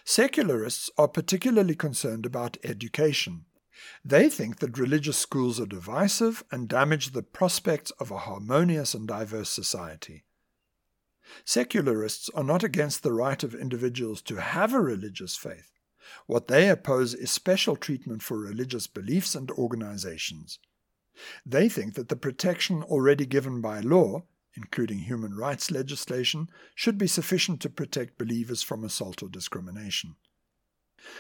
Secularists 0.04 0.90
are 0.98 1.06
particularly 1.06 1.76
concerned 1.76 2.26
about 2.26 2.56
education. 2.64 3.44
They 4.04 4.28
think 4.28 4.58
that 4.58 4.78
religious 4.78 5.16
schools 5.16 5.60
are 5.60 5.66
divisive 5.66 6.42
and 6.50 6.68
damage 6.68 7.12
the 7.12 7.22
prospects 7.22 7.92
of 8.00 8.10
a 8.10 8.18
harmonious 8.18 8.94
and 8.94 9.06
diverse 9.06 9.50
society. 9.50 10.24
Secularists 11.44 12.30
are 12.34 12.44
not 12.44 12.62
against 12.62 13.02
the 13.02 13.12
right 13.12 13.42
of 13.42 13.54
individuals 13.54 14.22
to 14.22 14.40
have 14.40 14.74
a 14.74 14.80
religious 14.80 15.36
faith. 15.36 15.72
What 16.26 16.48
they 16.48 16.68
oppose 16.68 17.14
is 17.14 17.30
special 17.30 17.76
treatment 17.76 18.22
for 18.22 18.38
religious 18.38 18.86
beliefs 18.86 19.34
and 19.34 19.50
organizations. 19.50 20.58
They 21.46 21.68
think 21.68 21.94
that 21.94 22.08
the 22.08 22.16
protection 22.16 22.82
already 22.82 23.24
given 23.24 23.60
by 23.60 23.80
law, 23.80 24.24
including 24.54 25.00
human 25.00 25.34
rights 25.34 25.70
legislation, 25.70 26.50
should 26.74 26.98
be 26.98 27.06
sufficient 27.06 27.60
to 27.62 27.70
protect 27.70 28.18
believers 28.18 28.62
from 28.62 28.84
assault 28.84 29.22
or 29.22 29.28
discrimination. 29.28 30.16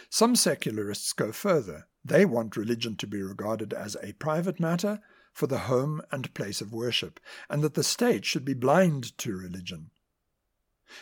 Some 0.08 0.36
secularists 0.36 1.12
go 1.12 1.32
further. 1.32 1.86
They 2.04 2.24
want 2.24 2.56
religion 2.56 2.96
to 2.96 3.06
be 3.06 3.22
regarded 3.22 3.72
as 3.72 3.96
a 4.02 4.12
private 4.14 4.60
matter 4.60 5.00
for 5.32 5.46
the 5.46 5.60
home 5.60 6.00
and 6.10 6.32
place 6.34 6.60
of 6.60 6.72
worship, 6.72 7.20
and 7.50 7.62
that 7.62 7.74
the 7.74 7.82
state 7.82 8.24
should 8.24 8.44
be 8.44 8.54
blind 8.54 9.16
to 9.18 9.36
religion. 9.36 9.90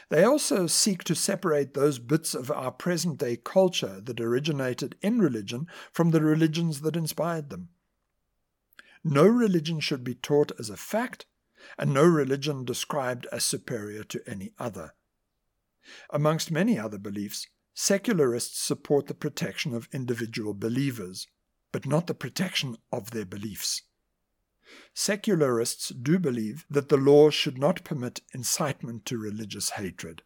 They 0.09 0.25
also 0.25 0.67
seek 0.67 1.05
to 1.05 1.15
separate 1.15 1.75
those 1.75 1.99
bits 1.99 2.35
of 2.35 2.51
our 2.51 2.71
present 2.71 3.19
day 3.19 3.37
culture 3.37 4.01
that 4.01 4.21
originated 4.21 4.97
in 5.03 5.21
religion 5.21 5.67
from 5.91 6.11
the 6.11 6.23
religions 6.23 6.81
that 6.83 6.97
inspired 6.97 7.51
them. 7.51 7.71
No 9.05 9.27
religion 9.27 9.81
should 9.81 10.05
be 10.05 10.15
taught 10.15 10.53
as 10.59 10.71
a 10.71 10.77
fact, 10.77 11.27
and 11.77 11.93
no 11.93 12.05
religion 12.05 12.65
described 12.65 13.27
as 13.33 13.45
superior 13.45 14.05
to 14.05 14.23
any 14.27 14.53
other. 14.59 14.95
Amongst 16.11 16.51
many 16.51 16.79
other 16.79 16.99
beliefs, 16.99 17.49
Secularists 17.75 18.59
support 18.59 19.07
the 19.07 19.15
protection 19.15 19.75
of 19.75 19.89
individual 19.93 20.53
believers, 20.53 21.27
but 21.73 21.87
not 21.87 22.07
the 22.07 22.15
protection 22.15 22.77
of 22.93 23.13
their 23.13 23.25
beliefs. 23.25 23.83
Secularists 24.95 25.89
do 25.91 26.19
believe 26.19 26.65
that 26.69 26.89
the 26.89 26.97
law 26.97 27.31
should 27.31 27.59
not 27.59 27.85
permit 27.85 28.21
incitement 28.35 29.07
to 29.07 29.19
religious 29.19 29.71
hatred. 29.71 30.23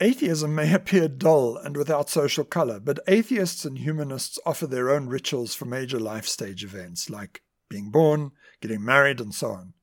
Atheism 0.00 0.54
may 0.54 0.72
appear 0.72 1.08
dull 1.08 1.56
and 1.56 1.76
without 1.76 2.08
social 2.08 2.44
color, 2.44 2.78
but 2.78 3.00
atheists 3.08 3.64
and 3.64 3.78
humanists 3.78 4.38
offer 4.46 4.66
their 4.66 4.90
own 4.90 5.08
rituals 5.08 5.54
for 5.54 5.64
major 5.64 5.98
life 5.98 6.26
stage 6.26 6.62
events 6.62 7.10
like 7.10 7.42
being 7.68 7.90
born, 7.90 8.30
getting 8.60 8.84
married, 8.84 9.20
and 9.20 9.34
so 9.34 9.50
on. 9.50 9.74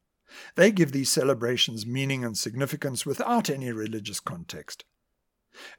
They 0.56 0.72
give 0.72 0.92
these 0.92 1.12
celebrations 1.12 1.86
meaning 1.86 2.24
and 2.24 2.38
significance 2.38 3.06
without 3.06 3.50
any 3.50 3.72
religious 3.72 4.20
context. 4.20 4.86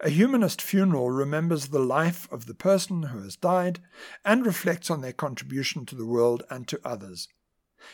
A 0.01 0.09
humanist 0.09 0.63
funeral 0.63 1.11
remembers 1.11 1.69
the 1.69 1.81
life 1.81 2.31
of 2.33 2.47
the 2.47 2.55
person 2.55 3.05
who 3.05 3.23
has 3.23 3.37
died 3.37 3.81
and 4.25 4.47
reflects 4.47 4.91
on 4.91 5.01
their 5.01 5.13
contribution 5.13 5.87
to 5.87 5.95
the 5.95 6.07
world 6.07 6.43
and 6.51 6.67
to 6.69 6.81
others. 6.85 7.29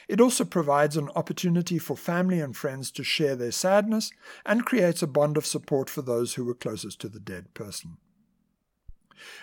It 0.09 0.21
also 0.21 0.45
provides 0.45 0.97
an 0.97 1.11
opportunity 1.17 1.79
for 1.79 1.97
family 1.97 2.41
and 2.41 2.57
friends 2.57 2.91
to 2.93 3.05
share 3.05 3.37
their 3.37 3.53
sadness 3.53 4.11
and 4.47 4.65
creates 4.65 5.03
a 5.03 5.07
bond 5.07 5.37
of 5.37 5.47
support 5.47 5.91
for 5.91 6.03
those 6.03 6.35
who 6.35 6.45
were 6.45 6.55
closest 6.55 7.01
to 7.01 7.09
the 7.09 7.21
dead 7.21 7.53
person. 7.55 7.99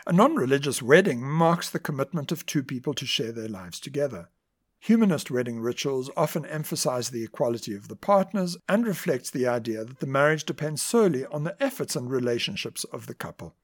A 0.06 0.14
non 0.14 0.36
religious 0.36 0.82
wedding 0.82 1.22
marks 1.22 1.70
the 1.70 1.80
commitment 1.80 2.32
of 2.32 2.46
two 2.46 2.64
people 2.64 2.94
to 2.96 3.06
share 3.06 3.32
their 3.32 3.48
lives 3.48 3.80
together. 3.80 4.30
Humanist 4.80 5.30
wedding 5.30 5.60
rituals 5.60 6.10
often 6.16 6.46
emphasize 6.46 7.10
the 7.10 7.24
equality 7.24 7.76
of 7.76 7.90
the 7.90 7.98
partners 7.98 8.56
and 8.68 8.88
reflects 8.88 9.30
the 9.30 9.46
idea 9.46 9.84
that 9.84 10.00
the 10.00 10.08
marriage 10.08 10.46
depends 10.46 10.82
solely 10.82 11.26
on 11.26 11.44
the 11.44 11.62
efforts 11.62 11.98
and 11.98 12.10
relationships 12.10 12.86
of 12.86 13.06
the 13.06 13.14
couple. 13.14 13.56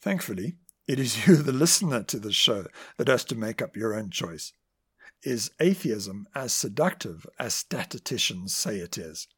Thankfully, 0.00 0.56
it 0.88 0.98
is 0.98 1.26
you, 1.28 1.36
the 1.36 1.52
listener 1.52 2.02
to 2.04 2.18
the 2.18 2.32
show, 2.32 2.66
that 2.96 3.08
has 3.08 3.24
to 3.24 3.34
make 3.34 3.60
up 3.60 3.76
your 3.76 3.94
own 3.94 4.10
choice. 4.10 4.52
Is 5.22 5.50
atheism 5.60 6.26
as 6.34 6.52
seductive 6.52 7.26
as 7.38 7.54
statisticians 7.54 8.56
say 8.56 8.78
it 8.78 8.96
is? 8.96 9.28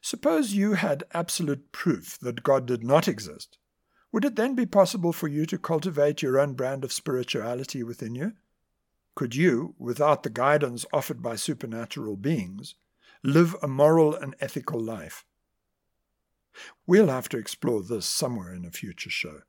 Suppose 0.00 0.54
you 0.54 0.74
had 0.74 1.04
absolute 1.12 1.72
proof 1.72 2.18
that 2.20 2.42
God 2.42 2.66
did 2.66 2.82
not 2.82 3.06
exist 3.06 3.58
would 4.12 4.24
it 4.24 4.36
then 4.36 4.54
be 4.54 4.66
possible 4.66 5.12
for 5.12 5.26
you 5.26 5.46
to 5.46 5.58
cultivate 5.58 6.22
your 6.22 6.38
own 6.38 6.52
brand 6.52 6.84
of 6.84 6.92
spirituality 6.92 7.82
within 7.82 8.14
you? 8.14 8.32
Could 9.14 9.34
you, 9.34 9.74
without 9.78 10.22
the 10.22 10.30
guidance 10.30 10.86
offered 10.92 11.22
by 11.22 11.36
supernatural 11.36 12.16
beings, 12.16 12.74
live 13.22 13.56
a 13.62 13.68
moral 13.68 14.14
and 14.14 14.36
ethical 14.40 14.80
life? 14.80 15.24
We'll 16.86 17.08
have 17.08 17.28
to 17.30 17.38
explore 17.38 17.82
this 17.82 18.06
somewhere 18.06 18.54
in 18.54 18.64
a 18.64 18.70
future 18.70 19.10
show. 19.10 19.40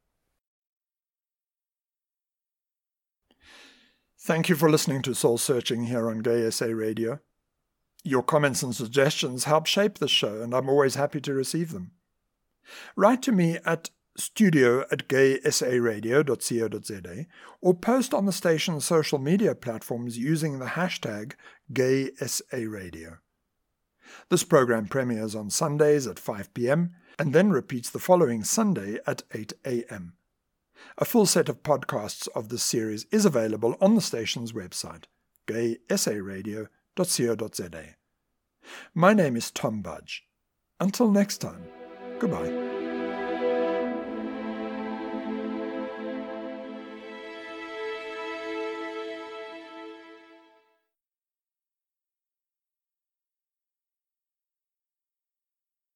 Thank 4.17 4.47
you 4.47 4.56
for 4.56 4.69
listening 4.69 5.02
to 5.02 5.13
Soul 5.13 5.38
Searching 5.38 5.88
here 5.88 6.10
on 6.10 6.19
Gay 6.19 6.49
SA 6.49 6.67
Radio. 6.67 7.19
Your 8.06 8.23
comments 8.23 8.63
and 8.63 8.73
suggestions 8.73 9.43
help 9.43 9.65
shape 9.65 9.97
the 9.97 10.08
show, 10.08 10.41
and 10.41 10.54
I'm 10.54 10.69
always 10.69 10.95
happy 10.95 11.19
to 11.21 11.34
receive 11.34 11.73
them. 11.73 11.91
Write 12.95 13.21
to 13.23 13.34
me 13.34 13.58
at 13.65 13.89
studio 14.15 14.82
at 14.91 15.08
gaysaradio.co.za 15.08 17.26
or 17.62 17.73
post 17.73 18.13
on 18.13 18.26
the 18.26 18.32
station's 18.32 18.86
social 18.86 19.17
media 19.19 19.54
platforms 19.56 20.17
using 20.17 20.60
the 20.60 20.65
hashtag 20.65 21.34
GaySARadio. 21.71 23.17
This 24.30 24.43
program 24.43 24.88
premieres 24.88 25.34
on 25.36 25.49
Sundays 25.49 26.06
at 26.08 26.19
5 26.19 26.54
p.m. 26.54 26.93
and 27.17 27.34
then 27.34 27.49
repeats 27.49 27.89
the 27.89 27.99
following 27.99 28.43
Sunday 28.43 28.99
at 29.08 29.23
8 29.34 29.54
a.m. 29.65 30.13
A 30.97 31.06
full 31.06 31.26
set 31.26 31.47
of 31.49 31.63
podcasts 31.63 32.28
of 32.36 32.49
this 32.49 32.62
series 32.63 33.06
is 33.12 33.26
available 33.26 33.76
on 33.80 33.95
the 33.95 34.02
station's 34.02 34.52
website, 34.52 35.06
gaysaradio.co.za. 35.47 37.84
My 38.93 39.13
name 39.13 39.36
is 39.36 39.49
Tom 39.52 39.82
Budge. 39.82 40.23
Until 40.80 41.12
next 41.12 41.39
time, 41.39 41.65
goodbye. 42.19 42.73